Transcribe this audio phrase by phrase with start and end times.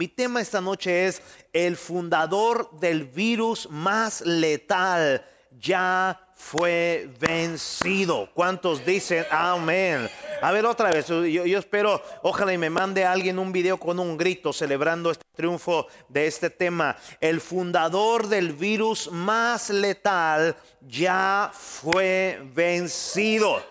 [0.00, 1.20] Mi tema esta noche es
[1.52, 5.22] el fundador del virus más letal
[5.60, 8.30] ya fue vencido.
[8.32, 10.08] ¿Cuántos dicen amén?
[10.40, 13.98] A ver otra vez, yo, yo, espero, ojalá y me mande alguien un video con
[13.98, 16.96] un grito celebrando este triunfo de este tema.
[17.20, 23.62] El fundador del virus más letal ya fue vencido.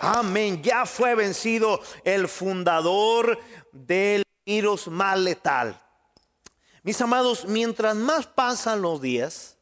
[0.00, 3.38] Amén, ya fue vencido el fundador
[3.70, 4.23] del
[4.88, 5.80] más letal.
[6.82, 9.53] Mis amados, mientras más pasan los días,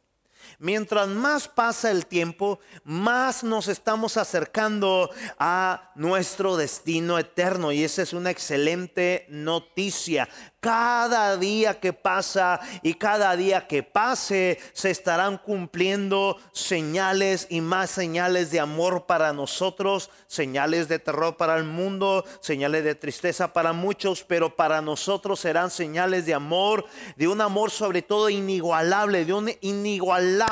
[0.63, 7.73] Mientras más pasa el tiempo, más nos estamos acercando a nuestro destino eterno.
[7.73, 10.29] Y esa es una excelente noticia.
[10.61, 17.91] Cada día que pasa y cada día que pase se estarán cumpliendo señales y más
[17.91, 23.73] señales de amor para nosotros, señales de terror para el mundo, señales de tristeza para
[23.73, 29.33] muchos, pero para nosotros serán señales de amor, de un amor sobre todo inigualable, de
[29.33, 30.52] un inigualable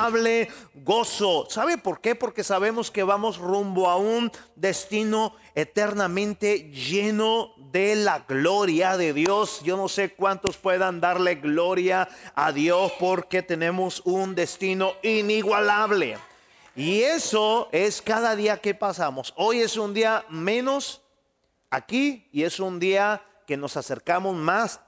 [0.73, 1.47] gozo.
[1.49, 2.15] ¿Sabe por qué?
[2.15, 9.61] Porque sabemos que vamos rumbo a un destino eternamente lleno de la gloria de Dios.
[9.63, 16.17] Yo no sé cuántos puedan darle gloria a Dios porque tenemos un destino inigualable.
[16.75, 19.33] Y eso es cada día que pasamos.
[19.35, 21.01] Hoy es un día menos
[21.69, 24.79] aquí y es un día que nos acercamos más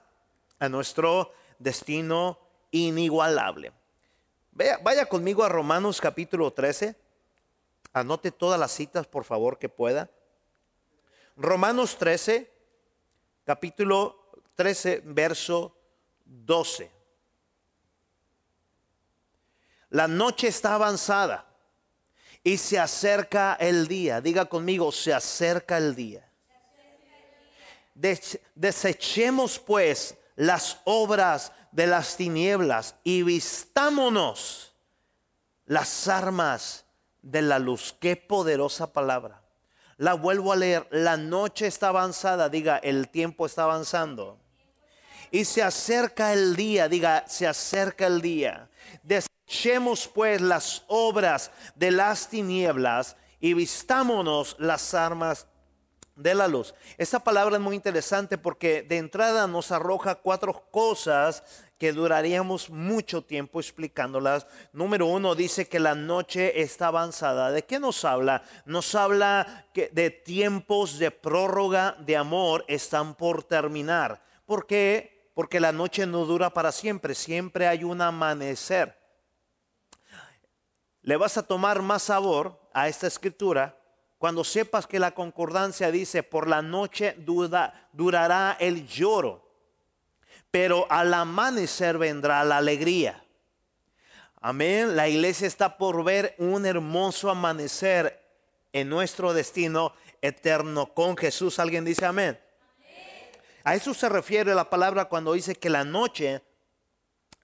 [0.59, 2.39] a nuestro destino
[2.71, 3.73] inigualable.
[4.55, 6.95] Vaya, conmigo a Romanos capítulo 13.
[7.91, 10.11] Anote todas las citas, por favor, que pueda.
[11.35, 12.51] Romanos 13,
[13.45, 15.75] capítulo 13, verso
[16.25, 16.91] 12.
[19.89, 21.47] La noche está avanzada
[22.43, 24.21] y se acerca el día.
[24.21, 26.29] Diga conmigo, se acerca el día.
[28.53, 34.73] Desechemos pues las obras de las tinieblas y vistámonos
[35.65, 36.85] las armas
[37.21, 37.95] de la luz.
[37.99, 39.41] Qué poderosa palabra.
[39.97, 40.87] La vuelvo a leer.
[40.91, 44.39] La noche está avanzada, diga, el tiempo está avanzando.
[45.31, 48.69] Y se acerca el día, diga, se acerca el día.
[49.01, 55.47] Desechemos pues las obras de las tinieblas y vistámonos las armas
[56.15, 56.73] de la luz.
[56.97, 61.43] Esta palabra es muy interesante porque de entrada nos arroja cuatro cosas
[61.77, 64.47] que duraríamos mucho tiempo explicándolas.
[64.71, 67.51] Número uno dice que la noche está avanzada.
[67.51, 68.43] ¿De qué nos habla?
[68.65, 74.23] Nos habla que de tiempos de prórroga de amor están por terminar.
[74.45, 75.31] ¿Por qué?
[75.33, 78.97] Porque la noche no dura para siempre, siempre hay un amanecer.
[81.01, 83.77] Le vas a tomar más sabor a esta escritura
[84.23, 89.43] cuando sepas que la concordancia dice, por la noche durará el lloro,
[90.53, 93.25] pero al amanecer vendrá la alegría.
[94.39, 94.95] Amén.
[94.95, 98.21] La iglesia está por ver un hermoso amanecer
[98.71, 101.57] en nuestro destino eterno con Jesús.
[101.57, 102.39] ¿Alguien dice amén?
[103.63, 106.43] A eso se refiere la palabra cuando dice que la noche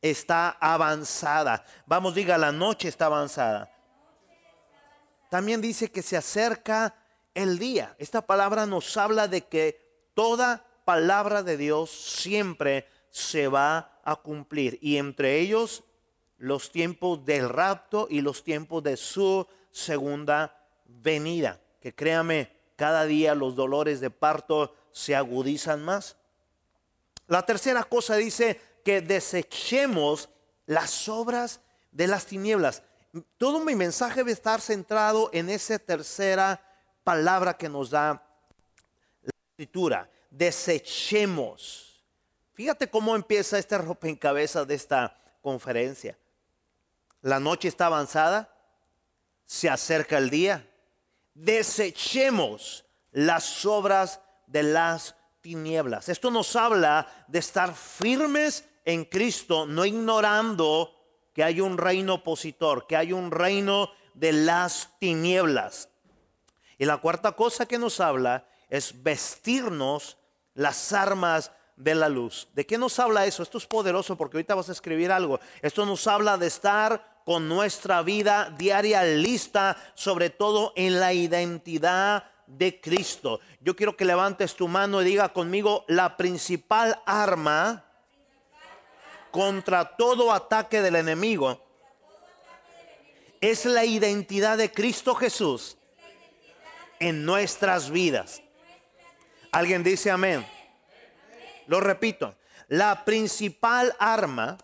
[0.02, 1.66] está avanzada.
[1.88, 3.72] Vamos, diga, la noche está avanzada
[5.30, 6.96] también dice que se acerca
[7.34, 7.96] el día.
[8.00, 14.78] Esta palabra nos habla de que toda palabra de Dios siempre se va a cumplir.
[14.82, 15.84] Y entre ellos
[16.38, 20.56] los tiempos del rapto y los tiempos de su segunda
[20.86, 21.60] venida.
[21.82, 26.18] Que créame, cada día los dolores de parto se agudizan más.
[27.28, 30.30] La tercera cosa dice que desechemos
[30.66, 32.84] las obras de las tinieblas
[33.38, 36.62] todo mi mensaje debe estar centrado en esa tercera
[37.04, 38.24] palabra que nos da
[39.22, 40.10] la escritura.
[40.30, 41.89] Desechemos.
[42.60, 46.18] Fíjate cómo empieza este rompecabezas de esta conferencia.
[47.22, 48.54] La noche está avanzada,
[49.46, 50.70] se acerca el día.
[51.34, 52.84] Desechemos
[53.14, 56.10] las obras de las tinieblas.
[56.10, 60.94] Esto nos habla de estar firmes en Cristo, no ignorando
[61.34, 65.88] que hay un reino opositor, que hay un reino de las tinieblas.
[66.78, 70.18] Y la cuarta cosa que nos habla es vestirnos
[70.56, 72.50] las armas de la luz.
[72.54, 73.42] ¿De qué nos habla eso?
[73.42, 75.40] Esto es poderoso porque ahorita vas a escribir algo.
[75.62, 82.26] Esto nos habla de estar con nuestra vida diaria lista, sobre todo en la identidad
[82.48, 83.40] de Cristo.
[83.62, 87.86] Yo quiero que levantes tu mano y diga conmigo, la principal arma
[89.32, 91.66] contra todo ataque del enemigo
[93.40, 95.78] es la identidad de Cristo Jesús
[97.00, 98.42] en nuestras vidas.
[99.52, 100.46] ¿Alguien dice amén?
[101.70, 102.34] Lo repito,
[102.68, 104.58] la principal arma,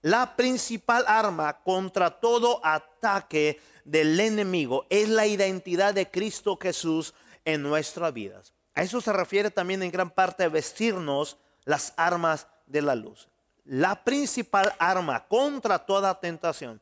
[0.00, 7.14] la principal arma contra todo ataque del enemigo es la identidad de Cristo Jesús
[7.44, 8.52] en nuestras vidas.
[8.76, 13.26] A eso se refiere también en gran parte vestirnos las armas de la luz.
[13.64, 16.80] La principal arma contra toda tentación,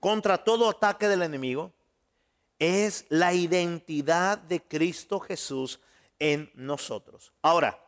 [0.00, 1.72] contra todo ataque del enemigo,
[2.58, 5.78] es la identidad de Cristo Jesús
[6.18, 7.32] en nosotros.
[7.40, 7.78] Ahora,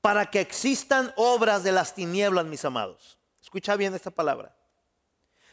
[0.00, 4.54] para que existan obras de las tinieblas, mis amados, escucha bien esta palabra.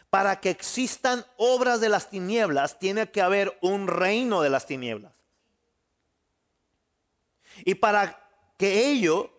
[0.09, 5.13] Para que existan obras de las tinieblas, tiene que haber un reino de las tinieblas.
[7.65, 9.31] Y para que ello,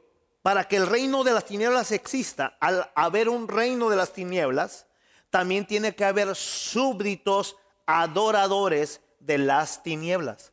[0.43, 4.87] para que el reino de las tinieblas exista, al haber un reino de las tinieblas,
[5.31, 7.56] también tiene que haber súbditos
[7.87, 10.52] adoradores de las tinieblas.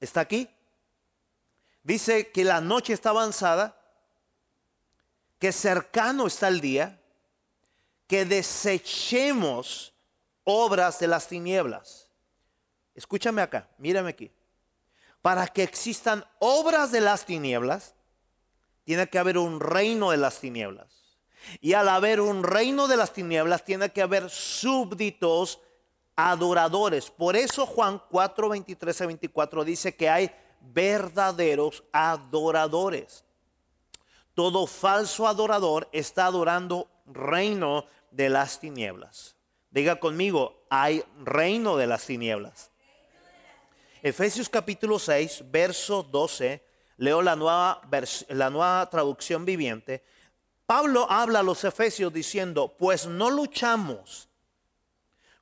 [0.00, 0.48] ¿Está aquí?
[1.84, 3.78] Dice que la noche está avanzada,
[5.38, 6.98] que cercano está el día,
[8.06, 9.94] que desechemos
[10.44, 12.08] obras de las tinieblas.
[12.94, 14.32] Escúchame acá, mírame aquí.
[15.20, 17.94] Para que existan obras de las tinieblas,
[18.84, 21.18] tiene que haber un reino de las tinieblas.
[21.60, 25.60] Y al haber un reino de las tinieblas, tiene que haber súbditos
[26.16, 27.10] adoradores.
[27.10, 30.30] Por eso Juan 4, 23 a 24 dice que hay
[30.72, 33.24] verdaderos adoradores.
[34.34, 39.36] Todo falso adorador está adorando reino de las tinieblas.
[39.70, 42.70] Diga conmigo, hay reino de las tinieblas.
[44.02, 46.62] Efesios capítulo 6, verso 12,
[46.98, 47.80] leo la nueva,
[48.28, 50.04] la nueva traducción viviente.
[50.66, 54.28] Pablo habla a los efesios diciendo, pues no luchamos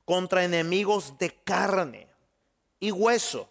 [0.05, 2.07] contra enemigos de carne
[2.79, 3.49] y hueso,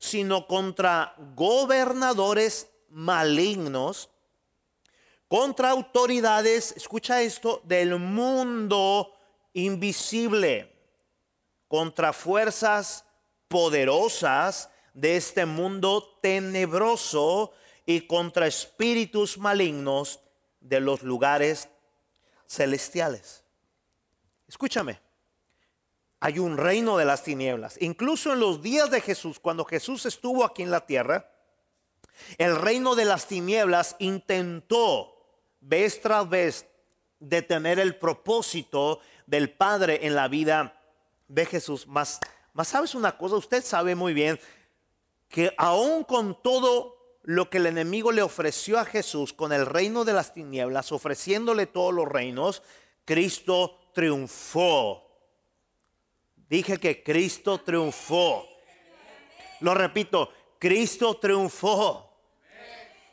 [0.00, 4.08] sino contra gobernadores malignos,
[5.28, 9.12] contra autoridades, escucha esto, del mundo
[9.52, 10.74] invisible,
[11.68, 13.04] contra fuerzas
[13.46, 17.52] poderosas de este mundo tenebroso
[17.84, 20.20] y contra espíritus malignos
[20.60, 21.68] de los lugares
[22.46, 23.44] celestiales.
[24.48, 25.09] Escúchame
[26.20, 27.76] hay un reino de las tinieblas.
[27.80, 31.30] Incluso en los días de Jesús, cuando Jesús estuvo aquí en la tierra,
[32.36, 35.16] el reino de las tinieblas intentó
[35.60, 36.66] vez tras vez
[37.18, 40.78] detener el propósito del Padre en la vida
[41.28, 41.86] de Jesús.
[41.86, 42.20] Más,
[42.52, 44.38] más sabes una cosa, usted sabe muy bien
[45.28, 50.04] que aún con todo lo que el enemigo le ofreció a Jesús con el reino
[50.04, 52.62] de las tinieblas, ofreciéndole todos los reinos,
[53.04, 55.09] Cristo triunfó
[56.50, 58.44] Dije que Cristo triunfó.
[59.60, 62.10] Lo repito, Cristo triunfó.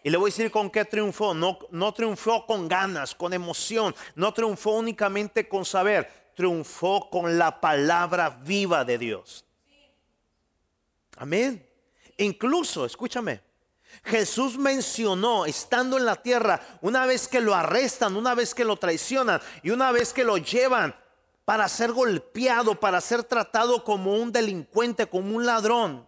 [0.03, 1.35] Y le voy a decir con qué triunfó.
[1.35, 3.93] No, no triunfó con ganas, con emoción.
[4.15, 6.31] No triunfó únicamente con saber.
[6.33, 9.45] Triunfó con la palabra viva de Dios.
[11.17, 11.63] Amén.
[12.17, 13.41] Incluso, escúchame,
[14.03, 18.77] Jesús mencionó, estando en la tierra, una vez que lo arrestan, una vez que lo
[18.77, 20.95] traicionan y una vez que lo llevan
[21.47, 26.05] para ser golpeado, para ser tratado como un delincuente, como un ladrón.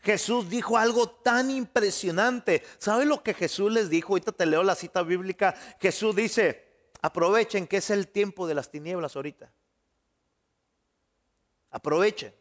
[0.00, 2.62] Jesús dijo algo tan impresionante.
[2.76, 4.12] ¿Sabe lo que Jesús les dijo?
[4.12, 5.54] Ahorita te leo la cita bíblica.
[5.80, 6.68] Jesús dice,
[7.00, 9.50] aprovechen que es el tiempo de las tinieblas ahorita.
[11.70, 12.34] Aprovechen.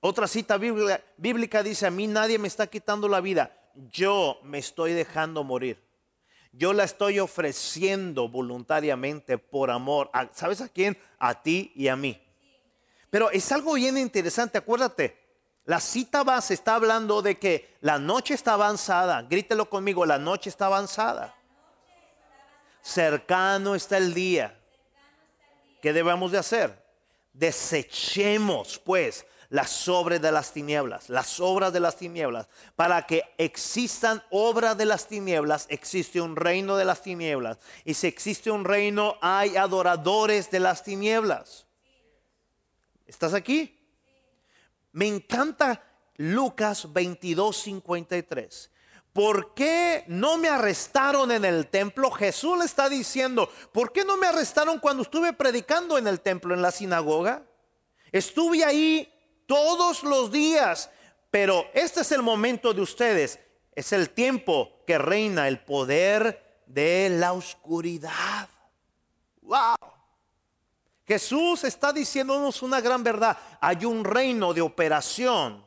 [0.00, 3.56] Otra cita bíblica, bíblica dice, a mí nadie me está quitando la vida.
[3.92, 5.83] Yo me estoy dejando morir
[6.56, 10.10] yo la estoy ofreciendo voluntariamente por amor.
[10.32, 10.96] ¿Sabes a quién?
[11.18, 12.20] A ti y a mí.
[13.10, 15.18] Pero es algo bien interesante, acuérdate.
[15.64, 19.22] La cita base está hablando de que la noche está avanzada.
[19.22, 21.34] Grítelo conmigo, la noche está avanzada.
[22.82, 24.60] Cercano está el día.
[25.80, 26.84] ¿Qué debemos de hacer?
[27.32, 32.48] Desechemos pues las obras de las tinieblas, las obras de las tinieblas.
[32.74, 37.58] Para que existan obras de las tinieblas, existe un reino de las tinieblas.
[37.84, 41.68] Y si existe un reino, hay adoradores de las tinieblas.
[43.06, 43.78] ¿Estás aquí?
[44.90, 45.84] Me encanta
[46.16, 48.70] Lucas 22, 53.
[49.12, 52.10] ¿por qué no me arrestaron en el templo?
[52.10, 56.54] Jesús le está diciendo, ¿por qué no me arrestaron cuando estuve predicando en el templo,
[56.54, 57.44] en la sinagoga?
[58.10, 59.13] Estuve ahí
[59.46, 60.90] todos los días,
[61.30, 63.40] pero este es el momento de ustedes,
[63.74, 68.48] es el tiempo que reina el poder de la oscuridad.
[69.42, 69.76] ¡Wow!
[71.06, 73.36] Jesús está diciéndonos una gran verdad.
[73.60, 75.64] Hay un reino de operación,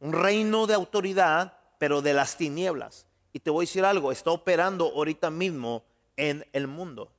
[0.00, 3.06] un reino de autoridad, pero de las tinieblas.
[3.32, 5.84] Y te voy a decir algo, está operando ahorita mismo
[6.16, 7.12] en el mundo.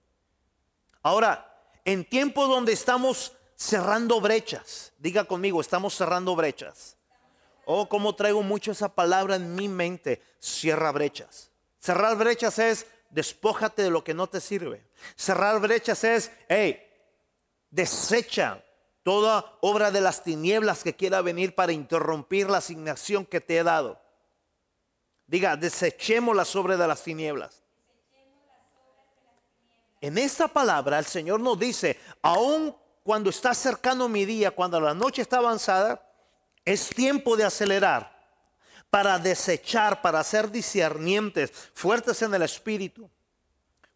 [1.02, 1.48] Ahora,
[1.86, 6.98] en tiempos donde estamos cerrando brechas, diga conmigo, estamos cerrando brechas.
[7.66, 11.52] Oh, como traigo mucho esa palabra en mi mente, cierra brechas.
[11.80, 14.84] Cerrar brechas es despójate de lo que no te sirve.
[15.16, 16.82] Cerrar brechas es, hey,
[17.70, 18.64] desecha
[19.04, 23.64] toda obra de las tinieblas que quiera venir para interrumpir la asignación que te he
[23.64, 24.02] dado.
[25.28, 27.62] Diga, desechemos las obras de las tinieblas.
[30.02, 34.94] En esta palabra el Señor nos dice, aun cuando está cercano mi día, cuando la
[34.94, 36.08] noche está avanzada,
[36.66, 38.22] es tiempo de acelerar
[38.90, 43.10] para desechar, para ser discernientes, fuertes en el espíritu,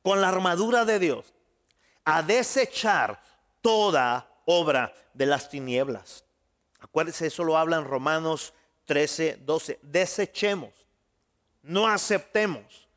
[0.02, 1.34] con la armadura de Dios,
[2.06, 3.22] a desechar
[3.62, 6.24] toda obra de las tinieblas.
[6.80, 8.54] Acuérdense, eso lo habla en Romanos
[8.86, 9.80] 13, 12.
[9.82, 10.72] Desechemos,
[11.62, 12.88] no aceptemos,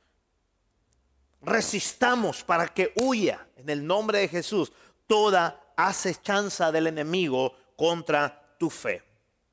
[1.43, 4.73] resistamos para que huya en el nombre de Jesús
[5.07, 9.03] toda acechanza del enemigo contra tu fe.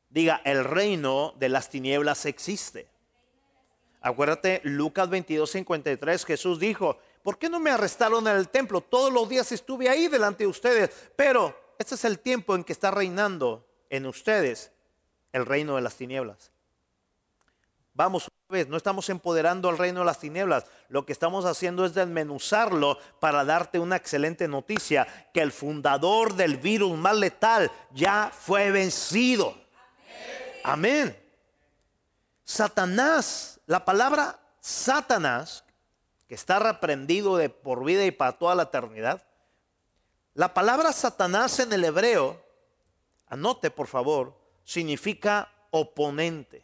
[0.09, 2.89] Diga, el reino de las tinieblas existe.
[4.01, 8.81] Acuérdate, Lucas 22, 53, Jesús dijo, ¿por qué no me arrestaron en el templo?
[8.81, 12.73] Todos los días estuve ahí delante de ustedes, pero este es el tiempo en que
[12.73, 14.71] está reinando en ustedes
[15.31, 16.51] el reino de las tinieblas.
[17.93, 22.99] Vamos no estamos empoderando al reino de las tinieblas, lo que estamos haciendo es desmenuzarlo
[23.19, 29.55] para darte una excelente noticia, que el fundador del virus más letal ya fue vencido.
[30.63, 31.17] Amén.
[32.43, 35.63] Satanás, la palabra Satanás,
[36.27, 39.23] que está reprendido de por vida y para toda la eternidad.
[40.33, 42.43] La palabra Satanás en el hebreo,
[43.27, 46.63] anote por favor, significa oponente.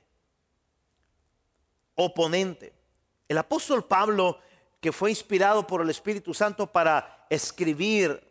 [1.96, 2.74] Oponente.
[3.28, 4.40] El apóstol Pablo,
[4.80, 8.22] que fue inspirado por el Espíritu Santo para escribir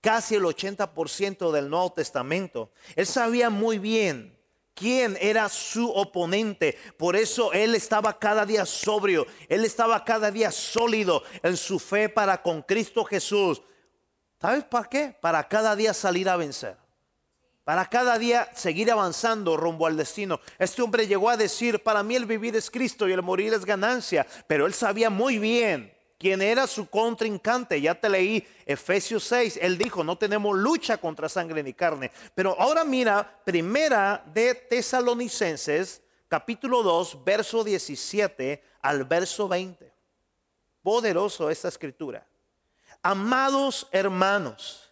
[0.00, 4.36] casi el 80% del Nuevo Testamento, él sabía muy bien
[4.74, 6.78] quién era su oponente.
[6.96, 12.08] Por eso él estaba cada día sobrio, él estaba cada día sólido en su fe
[12.08, 13.62] para con Cristo Jesús.
[14.40, 15.16] ¿Sabes para qué?
[15.20, 16.85] Para cada día salir a vencer.
[17.66, 20.38] Para cada día seguir avanzando rumbo al destino.
[20.56, 23.64] Este hombre llegó a decir, para mí el vivir es Cristo y el morir es
[23.64, 24.24] ganancia.
[24.46, 27.80] Pero él sabía muy bien quien era su contrincante.
[27.80, 32.12] Ya te leí Efesios 6, él dijo, no tenemos lucha contra sangre ni carne.
[32.36, 39.92] Pero ahora mira, primera de Tesalonicenses, capítulo 2, verso 17 al verso 20.
[40.84, 42.24] Poderoso esta escritura.
[43.02, 44.85] Amados hermanos,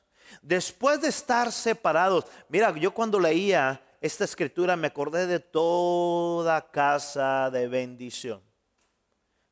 [0.44, 7.50] después de estar separados, mira, yo cuando leía esta escritura me acordé de toda casa
[7.50, 8.42] de bendición.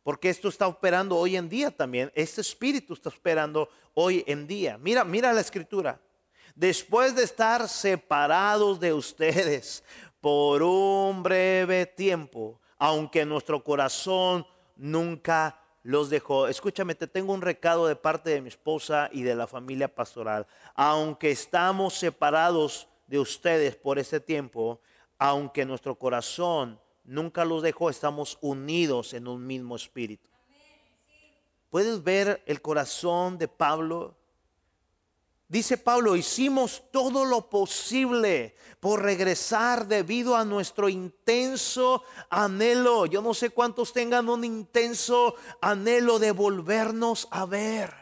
[0.03, 2.13] Porque esto está operando hoy en día también.
[2.15, 4.77] Este espíritu está operando hoy en día.
[4.77, 6.01] Mira, mira la escritura.
[6.55, 9.83] Después de estar separados de ustedes
[10.21, 14.47] por un breve tiempo, aunque nuestro corazón
[14.77, 16.49] nunca los dejó.
[16.49, 20.47] Escúchame, te tengo un recado de parte de mi esposa y de la familia pastoral.
[20.75, 24.81] Aunque estamos separados de ustedes por ese tiempo,
[25.19, 30.31] aunque nuestro corazón nunca los dejó, estamos unidos en un mismo espíritu.
[31.71, 34.15] ¿Puedes ver el corazón de Pablo?
[35.53, 43.05] Dice Pablo, hicimos todo lo posible por regresar debido a nuestro intenso anhelo.
[43.05, 47.93] Yo no sé cuántos tengan un intenso anhelo de volvernos a ver.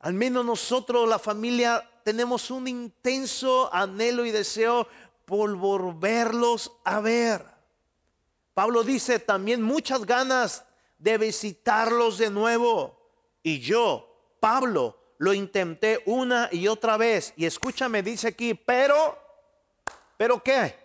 [0.00, 4.88] Al menos nosotros, la familia, tenemos un intenso anhelo y deseo
[5.24, 7.46] por volverlos a ver.
[8.52, 10.64] Pablo dice también muchas ganas
[10.98, 12.98] de visitarlos de nuevo.
[13.44, 17.32] Y yo, Pablo, lo intenté una y otra vez.
[17.36, 19.18] Y escúchame, dice aquí, pero,
[20.18, 20.76] pero qué?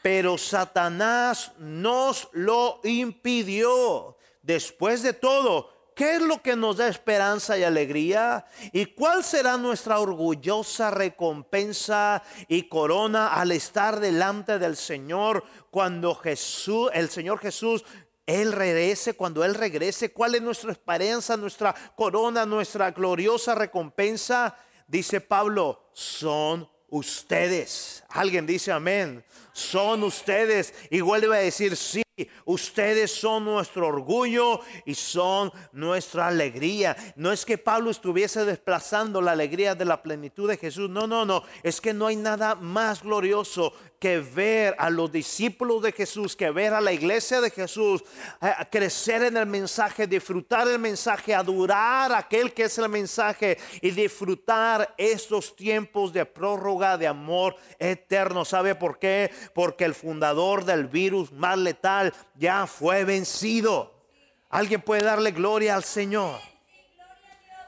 [0.00, 4.16] Pero Satanás nos lo impidió.
[4.42, 8.46] Después de todo, ¿qué es lo que nos da esperanza y alegría?
[8.72, 16.90] ¿Y cuál será nuestra orgullosa recompensa y corona al estar delante del Señor cuando Jesús,
[16.94, 17.84] el Señor Jesús
[18.28, 24.54] él regrese, cuando Él regrese, ¿cuál es nuestra esperanza, nuestra corona, nuestra gloriosa recompensa?
[24.86, 28.04] Dice Pablo, son ustedes.
[28.10, 29.24] Alguien dice amén.
[29.54, 30.74] Son ustedes.
[30.90, 32.02] Y vuelve a decir, sí,
[32.44, 36.96] Ustedes son nuestro orgullo y son nuestra alegría.
[37.16, 40.90] No es que Pablo estuviese desplazando la alegría de la plenitud de Jesús.
[40.90, 41.44] No, no, no.
[41.62, 46.50] Es que no hay nada más glorioso que ver a los discípulos de Jesús, que
[46.50, 48.04] ver a la iglesia de Jesús
[48.40, 53.90] eh, crecer en el mensaje, disfrutar el mensaje, adorar aquel que es el mensaje y
[53.90, 58.44] disfrutar estos tiempos de prórroga de amor eterno.
[58.44, 59.32] ¿Sabe por qué?
[59.54, 63.94] Porque el fundador del virus más letal ya fue vencido.
[64.48, 66.38] Alguien puede darle gloria al Señor.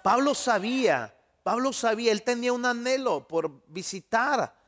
[0.03, 4.60] Pablo sabía, Pablo sabía, él tenía un anhelo por visitar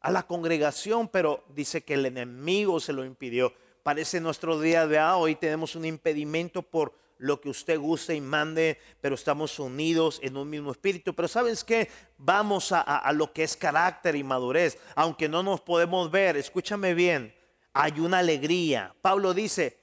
[0.00, 3.52] a la congregación, pero dice que el enemigo se lo impidió.
[3.82, 8.78] Parece nuestro día de hoy tenemos un impedimento por lo que usted guste y mande,
[9.00, 11.14] pero estamos unidos en un mismo espíritu.
[11.14, 15.60] Pero sabes que vamos a, a, lo que es carácter y madurez, aunque no nos
[15.60, 17.34] podemos ver, escúchame bien,
[17.74, 18.94] hay una alegría.
[19.02, 19.78] Pablo dice,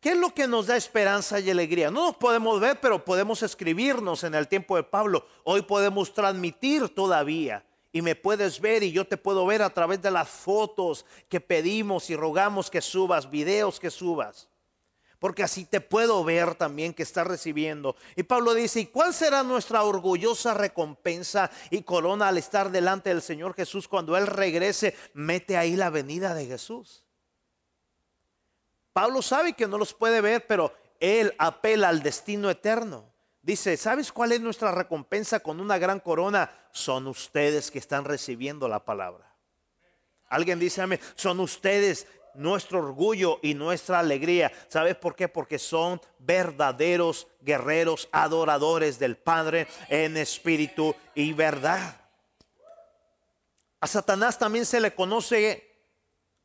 [0.00, 1.90] ¿qué es lo que nos da esperanza y alegría?
[1.90, 5.24] No nos podemos ver, pero podemos escribirnos en el tiempo de Pablo.
[5.44, 7.64] Hoy podemos transmitir todavía.
[7.96, 11.40] Y me puedes ver y yo te puedo ver a través de las fotos que
[11.40, 14.50] pedimos y rogamos que subas, videos que subas.
[15.18, 17.96] Porque así te puedo ver también que estás recibiendo.
[18.14, 23.22] Y Pablo dice, ¿y cuál será nuestra orgullosa recompensa y corona al estar delante del
[23.22, 24.94] Señor Jesús cuando Él regrese?
[25.14, 27.02] Mete ahí la venida de Jesús.
[28.92, 33.10] Pablo sabe que no los puede ver, pero él apela al destino eterno.
[33.46, 36.50] Dice, ¿sabes cuál es nuestra recompensa con una gran corona?
[36.72, 39.32] Son ustedes que están recibiendo la palabra.
[40.26, 44.50] Alguien dice, amén, son ustedes nuestro orgullo y nuestra alegría.
[44.66, 45.28] ¿Sabes por qué?
[45.28, 52.00] Porque son verdaderos guerreros, adoradores del Padre en espíritu y verdad.
[53.78, 55.70] A Satanás también se le conoce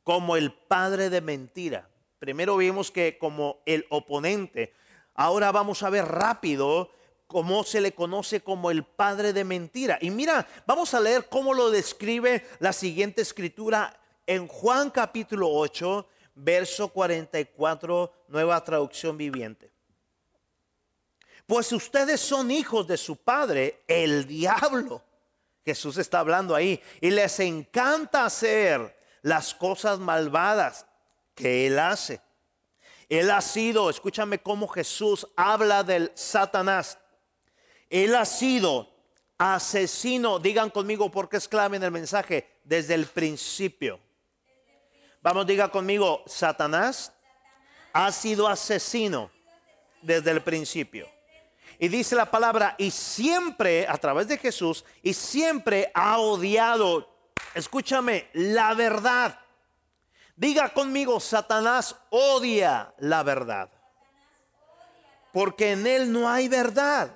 [0.04, 1.89] como el padre de mentira.
[2.19, 4.76] Primero vimos que como el oponente.
[5.13, 6.89] Ahora vamos a ver rápido
[7.28, 9.97] cómo se le conoce como el padre de mentira.
[10.02, 13.97] Y mira, vamos a leer cómo lo describe la siguiente escritura
[14.28, 19.71] en Juan capítulo 8, verso 44, nueva traducción viviente.
[21.45, 25.04] Pues ustedes son hijos de su padre, el diablo.
[25.65, 26.82] Jesús está hablando ahí.
[27.02, 30.86] Y les encanta hacer las cosas malvadas
[31.36, 32.21] que Él hace.
[33.12, 36.97] Él ha sido, escúchame cómo Jesús habla del Satanás.
[37.89, 38.88] Él ha sido
[39.38, 44.00] asesino, digan conmigo porque es clave en el mensaje, desde el principio.
[45.21, 47.12] Vamos, diga conmigo, Satanás
[47.91, 49.30] ha sido asesino
[50.02, 51.10] desde el principio.
[51.80, 57.13] Y dice la palabra, y siempre, a través de Jesús, y siempre ha odiado,
[57.56, 59.38] escúchame, la verdad.
[60.36, 63.70] Diga conmigo, Satanás odia la verdad.
[65.32, 67.12] Porque en él no hay verdad.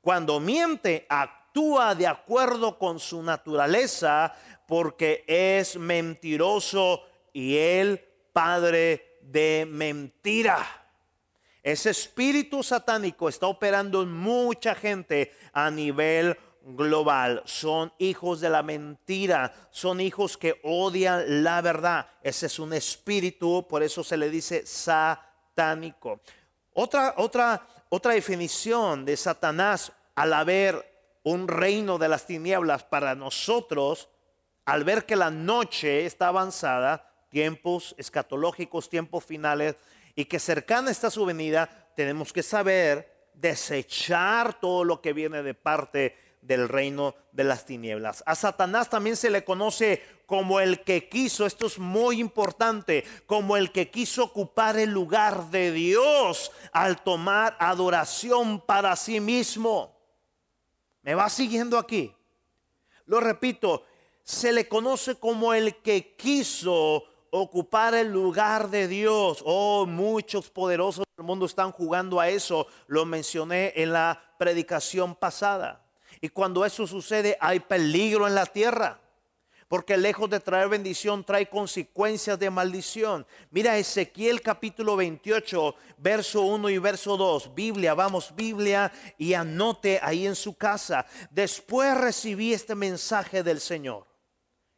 [0.00, 4.34] Cuando miente, actúa de acuerdo con su naturaleza
[4.66, 8.00] porque es mentiroso y el
[8.32, 10.58] padre de mentira.
[11.62, 17.42] Ese espíritu satánico está operando en mucha gente a nivel global.
[17.44, 22.06] Son hijos de la mentira, son hijos que odian la verdad.
[22.22, 26.20] Ese es un espíritu, por eso se le dice satánico.
[26.74, 30.90] Otra, otra, otra definición de Satanás al haber
[31.24, 34.08] un reino de las tinieblas para nosotros,
[34.64, 39.76] al ver que la noche está avanzada, tiempos escatológicos, tiempos finales,
[40.14, 45.54] y que cercana está su venida, tenemos que saber desechar todo lo que viene de
[45.54, 48.22] parte del reino de las tinieblas.
[48.26, 53.56] A Satanás también se le conoce como el que quiso, esto es muy importante, como
[53.56, 59.96] el que quiso ocupar el lugar de Dios al tomar adoración para sí mismo.
[61.02, 62.14] ¿Me va siguiendo aquí?
[63.06, 63.84] Lo repito,
[64.22, 69.42] se le conoce como el que quiso ocupar el lugar de Dios.
[69.44, 72.66] Oh, muchos poderosos del mundo están jugando a eso.
[72.86, 75.81] Lo mencioné en la predicación pasada.
[76.22, 78.98] Y cuando eso sucede hay peligro en la tierra.
[79.68, 83.26] porque lejos de traer bendición trae consecuencias de maldición.
[83.50, 87.54] Mira Ezequiel capítulo 28, verso 1 y verso 2.
[87.54, 91.06] Biblia, vamos, Biblia y anote ahí en su casa.
[91.30, 94.06] Después recibí este mensaje del Señor.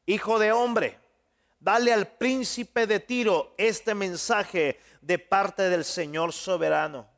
[0.06, 1.00] Hijo de hombre,
[1.58, 7.13] dale al príncipe de Tiro este mensaje de parte del Señor soberano.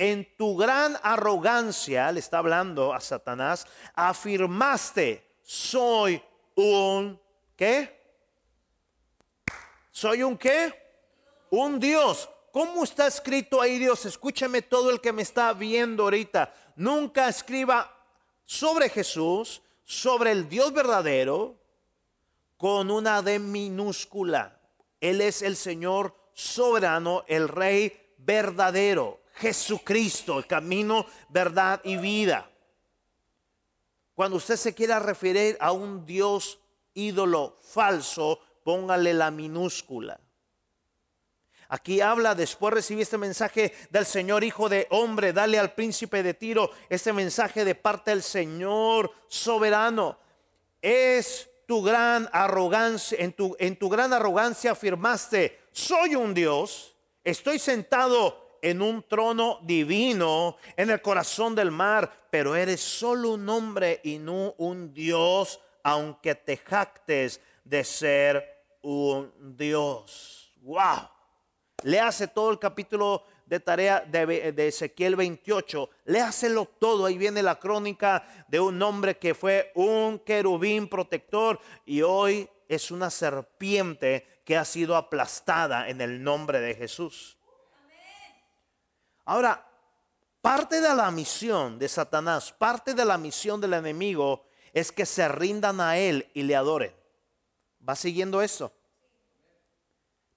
[0.00, 6.22] En tu gran arrogancia, le está hablando a Satanás, afirmaste, soy
[6.54, 7.20] un
[7.54, 8.00] ¿qué?
[9.90, 10.72] ¿Soy un qué?
[11.50, 12.30] Un Dios.
[12.50, 14.06] ¿Cómo está escrito ahí Dios?
[14.06, 16.50] Escúchame todo el que me está viendo ahorita.
[16.76, 17.94] Nunca escriba
[18.46, 21.58] sobre Jesús, sobre el Dios verdadero,
[22.56, 24.58] con una D minúscula.
[24.98, 32.50] Él es el Señor soberano, el Rey verdadero, Jesucristo, el camino, verdad y vida.
[34.14, 36.58] Cuando usted se quiera referir a un Dios
[36.92, 40.20] ídolo falso, póngale la minúscula.
[41.68, 46.34] Aquí habla, después recibí este mensaje del Señor Hijo de Hombre, dale al príncipe de
[46.34, 50.18] Tiro este mensaje de parte del Señor soberano.
[50.82, 57.60] Es tu gran arrogancia, en tu, en tu gran arrogancia afirmaste, soy un Dios, estoy
[57.60, 64.00] sentado en un trono divino en el corazón del mar, pero eres solo un hombre
[64.04, 70.52] y no un Dios, aunque te jactes de ser un Dios.
[70.62, 71.08] ¡Wow!
[71.82, 77.42] Le hace todo el capítulo de tarea de, de, Ezequiel 28, léaselo todo, ahí viene
[77.42, 84.42] la crónica de un hombre que fue un querubín protector y hoy es una serpiente
[84.44, 87.39] que ha sido aplastada en el nombre de Jesús.
[89.30, 89.64] Ahora,
[90.42, 95.28] parte de la misión de Satanás, parte de la misión del enemigo es que se
[95.28, 96.92] rindan a él y le adoren.
[97.88, 98.72] ¿Va siguiendo eso?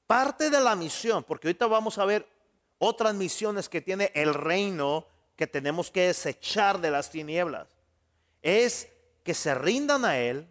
[0.05, 2.29] Parte de la misión, porque ahorita vamos a ver
[2.77, 7.67] otras misiones que tiene el reino que tenemos que desechar de las tinieblas,
[8.43, 8.89] es
[9.23, 10.47] que se rindan a él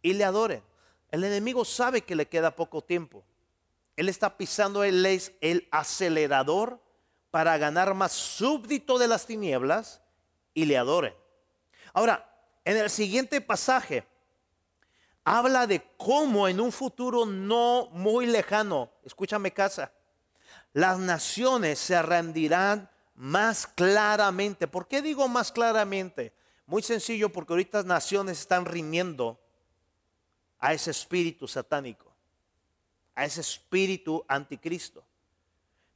[0.00, 0.62] y le adoren.
[1.10, 3.22] El enemigo sabe que le queda poco tiempo.
[3.94, 5.04] Él está pisando el,
[5.42, 6.87] el acelerador
[7.30, 10.00] para ganar más súbdito de las tinieblas
[10.54, 11.14] y le adoren.
[11.92, 12.28] Ahora,
[12.64, 14.06] en el siguiente pasaje,
[15.24, 19.92] habla de cómo en un futuro no muy lejano, escúchame casa,
[20.72, 24.68] las naciones se rendirán más claramente.
[24.68, 26.32] ¿Por qué digo más claramente?
[26.66, 29.40] Muy sencillo, porque ahorita las naciones están riñendo
[30.58, 32.14] a ese espíritu satánico,
[33.14, 35.04] a ese espíritu anticristo.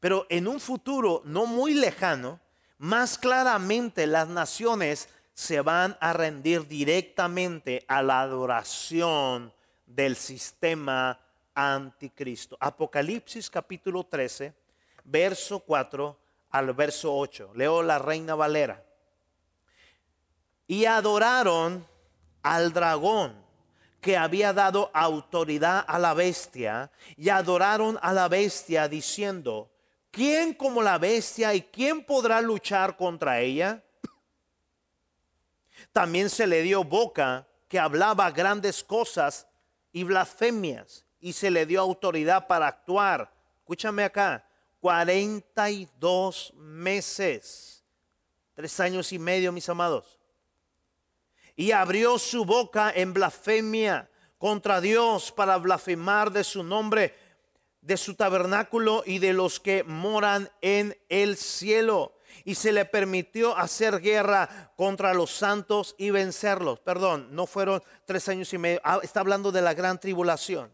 [0.02, 2.40] Pero en un futuro no muy lejano,
[2.78, 9.54] más claramente las naciones se van a rendir directamente a la adoración
[9.86, 11.20] del sistema
[11.54, 12.56] anticristo.
[12.58, 14.52] Apocalipsis capítulo 13,
[15.04, 16.18] verso 4
[16.50, 17.52] al verso 8.
[17.54, 18.84] Leo la Reina Valera.
[20.66, 21.86] Y adoraron
[22.42, 23.36] al dragón
[24.00, 29.71] que había dado autoridad a la bestia y adoraron a la bestia diciendo,
[30.12, 33.82] ¿quién como la bestia y quién podrá luchar contra ella?
[35.90, 39.48] También se le dio boca que hablaba grandes cosas
[39.90, 43.32] y blasfemias y se le dio autoridad para actuar.
[43.58, 44.46] Escúchame acá,
[44.80, 47.84] 42 meses,
[48.54, 50.18] tres años y medio, mis amados.
[51.56, 57.14] Y abrió su boca en blasfemia contra Dios para blasfemar de su nombre
[57.82, 62.14] de su tabernáculo y de los que moran en el cielo.
[62.44, 66.80] Y se le permitió hacer guerra contra los santos y vencerlos.
[66.80, 68.80] Perdón, no fueron tres años y medio.
[68.84, 70.72] Ah, está hablando de la gran tribulación.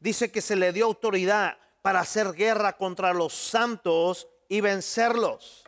[0.00, 5.64] Dice que se le dio autoridad para hacer guerra contra los santos y vencerlos.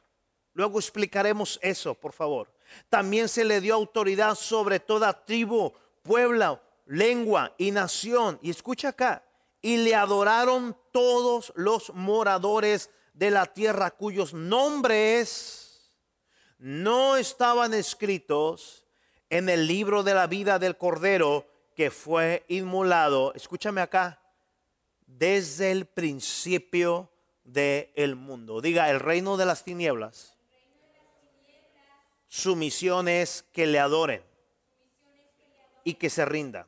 [0.55, 2.53] Luego explicaremos eso, por favor.
[2.89, 5.73] También se le dio autoridad sobre toda tribu,
[6.03, 8.39] pueblo, lengua y nación.
[8.43, 9.23] Y escucha acá,
[9.61, 15.93] y le adoraron todos los moradores de la tierra cuyos nombres
[16.59, 18.85] no estaban escritos
[19.31, 24.21] en el libro de la vida del Cordero que fue inmolado, escúchame acá,
[25.07, 27.11] desde el principio
[27.45, 28.61] del mundo.
[28.61, 30.35] Diga, el reino de las tinieblas.
[32.27, 34.23] Su misión es que le adoren
[35.85, 36.67] y que se rindan.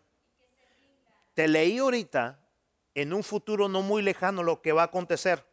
[1.34, 2.39] Te leí ahorita
[2.94, 5.44] en un futuro no muy lejano lo que va a acontecer.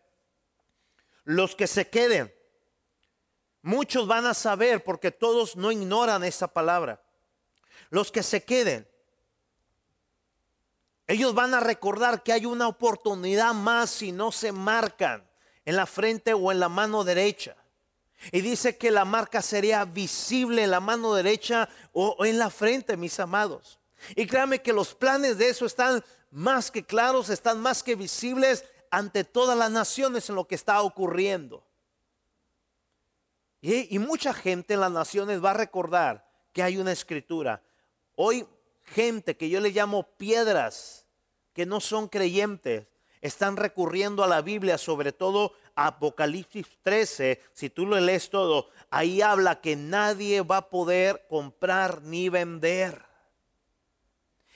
[1.23, 2.33] Los que se queden,
[3.61, 7.01] muchos van a saber porque todos no ignoran esa palabra.
[7.89, 8.87] Los que se queden
[11.09, 15.25] Ellos van a recordar que hay una oportunidad más si no se marcan
[15.63, 17.55] en la frente o en la mano derecha.
[18.31, 22.97] Y dice que la marca sería visible en la mano derecha o en la frente,
[22.97, 23.79] mis amados.
[24.15, 28.65] Y créanme que los planes de eso están más que claros, están más que visibles
[28.91, 31.63] ante todas las naciones en lo que está ocurriendo.
[33.61, 37.61] Y, mucha gente en las naciones va a recordar que hay una escritura.
[38.15, 38.47] Hoy
[38.83, 41.05] gente que yo le llamo piedras,
[41.53, 42.87] que no son creyentes,
[43.19, 49.21] están recurriendo a la Biblia, sobre todo Apocalipsis 13, si tú lo lees todo, ahí
[49.21, 53.03] habla que nadie va a poder comprar ni vender.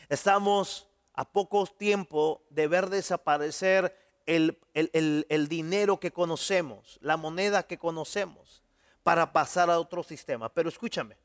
[0.10, 3.96] Estamos a poco tiempo de ver desaparecer
[4.26, 8.64] el, el, dinero que conocemos, la moneda que conocemos,
[9.04, 10.54] para pasar a otro sistema.
[10.54, 11.18] Pero escúchame,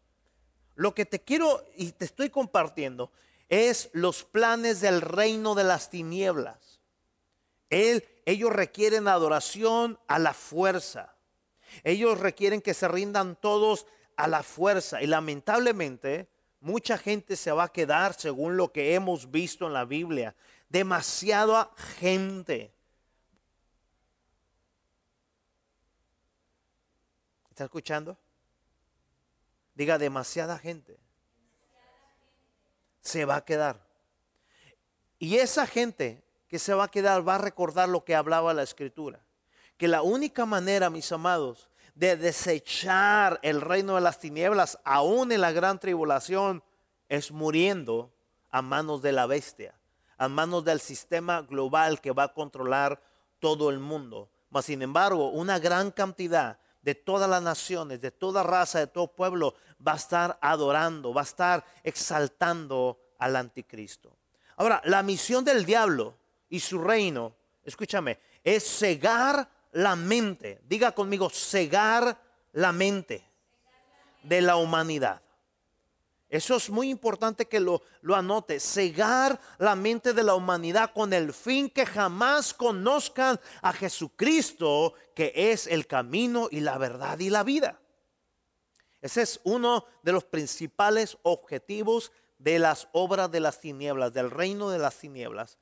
[0.75, 3.13] lo que te quiero y te estoy compartiendo
[3.49, 6.81] es los planes del reino de las tinieblas.
[7.71, 11.15] ellos requieren adoración a la fuerza.
[11.85, 15.03] Ellos requieren que se rindan todos a la fuerza.
[15.03, 16.29] Y lamentablemente
[16.61, 20.35] mucha gente se va a quedar, según lo que hemos visto en la Biblia,
[20.69, 22.73] demasiada gente.
[27.51, 28.19] ¿Está escuchando?
[29.75, 30.99] Diga, demasiada gente
[33.07, 33.81] se va a quedar.
[35.19, 38.63] Y esa gente que se va a quedar va a recordar lo que hablaba la
[38.63, 39.21] escritura.
[39.79, 45.41] Que la única manera, mis amados, de desechar el reino de las tinieblas, aún en
[45.41, 46.63] la gran tribulación,
[47.09, 48.13] es muriendo
[48.51, 49.75] a manos de la bestia,
[50.19, 53.03] a manos del sistema global que va a controlar
[53.39, 54.31] todo el mundo.
[54.51, 59.09] Mas, sin embargo, una gran cantidad de todas las naciones, de toda raza, de todo
[59.09, 59.55] pueblo,
[59.85, 64.15] va a estar adorando, va a estar exaltando al anticristo.
[64.57, 66.15] Ahora, la misión del diablo
[66.51, 70.59] y su reino, escúchame, es cegar la mente.
[70.67, 72.19] Diga conmigo, cegar
[72.53, 73.23] la mente
[74.23, 75.21] de la humanidad.
[76.31, 78.59] Eso es muy importante que lo, lo, anote.
[78.59, 85.33] Cegar la mente de la humanidad con el fin que jamás conozcan a Jesucristo, que
[85.35, 87.79] es el camino y la verdad y la vida.
[89.03, 94.71] Ese es uno de los principales objetivos de las obras de las tinieblas, del reino
[94.71, 95.59] de las tinieblas.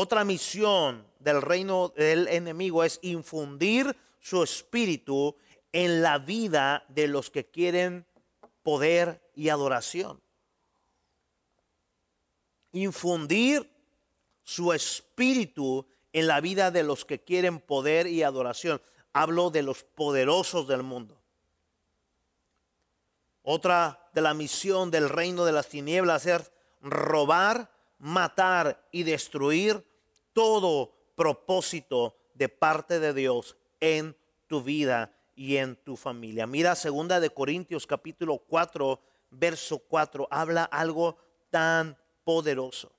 [0.00, 5.34] Otra misión del reino del enemigo es infundir su espíritu
[5.72, 8.06] en la vida de los que quieren
[8.62, 10.22] poder y adoración.
[12.70, 13.68] Infundir
[14.44, 18.80] su espíritu en la vida de los que quieren poder y adoración.
[19.12, 21.20] Hablo de los poderosos del mundo.
[23.42, 29.87] Otra de la misión del reino de las tinieblas es robar, matar y destruir
[30.38, 36.46] todo propósito de parte de Dios en tu vida y en tu familia.
[36.46, 41.16] Mira, segunda de Corintios capítulo 4, verso 4, habla algo
[41.50, 42.92] tan poderoso.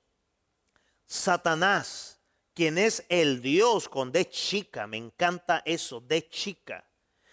[1.06, 2.20] Satanás,
[2.52, 6.84] quien es el Dios con de chica, me encanta eso, de chica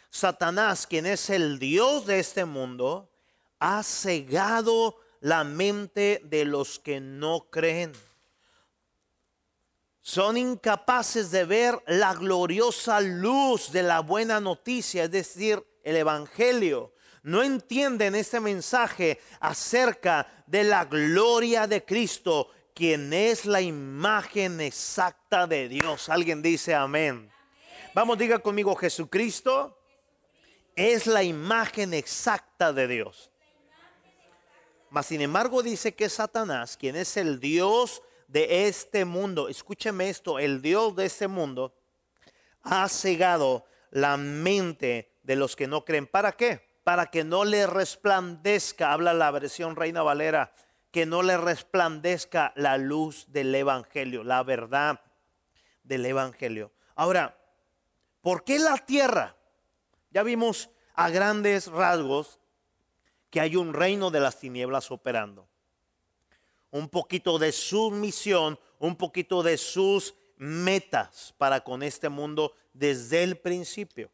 [0.10, 3.12] Satanás, quien es el Dios de este mundo,
[3.60, 7.92] ha cegado la mente de los que no creen.
[10.08, 16.94] Son incapaces de ver la gloriosa luz de la buena noticia, es decir, el Evangelio.
[17.24, 25.46] No entienden este mensaje acerca de la gloria de Cristo, quien es la imagen exacta
[25.46, 26.08] de Dios.
[26.08, 27.30] Alguien dice amén.
[27.94, 29.78] Vamos, diga conmigo, Jesucristo
[30.74, 33.30] es la imagen exacta de Dios.
[34.90, 40.40] Mas sin embargo dice que Satanás, quien es el Dios de este mundo, escúcheme esto,
[40.40, 41.74] el Dios de este mundo,
[42.62, 46.08] ha cegado la mente de los que no creen.
[46.08, 46.68] ¿Para qué?
[46.84, 50.54] Para que no le resplandezca, habla la versión Reina Valera,
[50.92, 55.02] que no le resplandezca la luz del Evangelio, la verdad
[55.84, 56.72] del Evangelio.
[56.96, 57.38] Ahora,
[58.22, 59.36] ¿por qué la tierra?
[60.12, 62.40] Ya vimos a grandes rasgos
[63.30, 65.48] que hay un reino de las tinieblas operando.
[66.72, 73.24] Un poquito de su misión, un poquito de sus metas para con este mundo desde
[73.24, 74.12] el principio.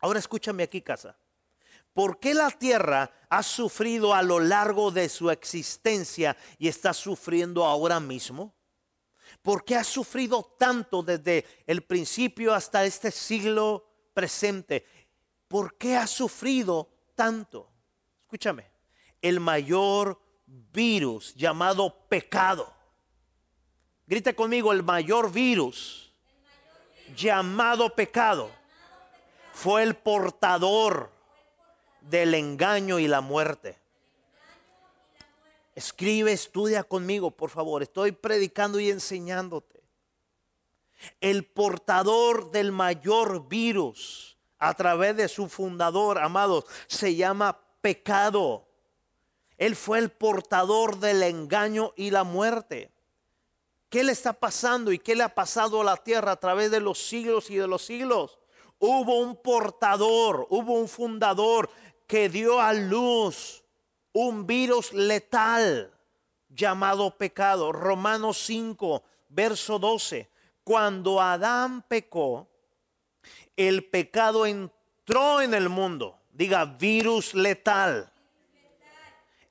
[0.00, 1.16] Ahora escúchame aquí, casa.
[1.92, 7.64] ¿Por qué la tierra ha sufrido a lo largo de su existencia y está sufriendo
[7.64, 8.54] ahora mismo?
[9.42, 14.84] ¿Por qué ha sufrido tanto desde el principio hasta este siglo presente?
[15.48, 17.72] ¿por qué ha sufrido tanto?
[18.22, 18.70] Escúchame,
[19.20, 20.20] el mayor
[20.72, 22.78] virus llamado pecado
[24.08, 26.14] Grite conmigo, el mayor virus
[27.14, 28.50] llamado pecado
[29.52, 31.10] fue el portador
[32.00, 33.78] del engaño y la muerte.
[35.74, 37.82] Escribe, estudia conmigo, por favor.
[37.82, 39.82] Estoy predicando y enseñándote.
[41.20, 48.67] El portador del mayor virus a través de su fundador, amados, se llama pecado.
[49.58, 52.90] Él fue el portador del engaño y la muerte.
[53.88, 56.80] ¿Qué le está pasando y qué le ha pasado a la tierra a través de
[56.80, 58.38] los siglos y de los siglos?
[58.78, 61.68] Hubo un portador, hubo un fundador
[62.06, 63.64] que dio a luz
[64.12, 65.92] un virus letal
[66.48, 67.72] llamado pecado.
[67.72, 70.28] Romanos 5, verso 12.
[70.64, 72.48] Cuando Adán pecó,
[73.56, 76.18] el pecado entró en el mundo.
[76.32, 78.12] Diga, virus letal.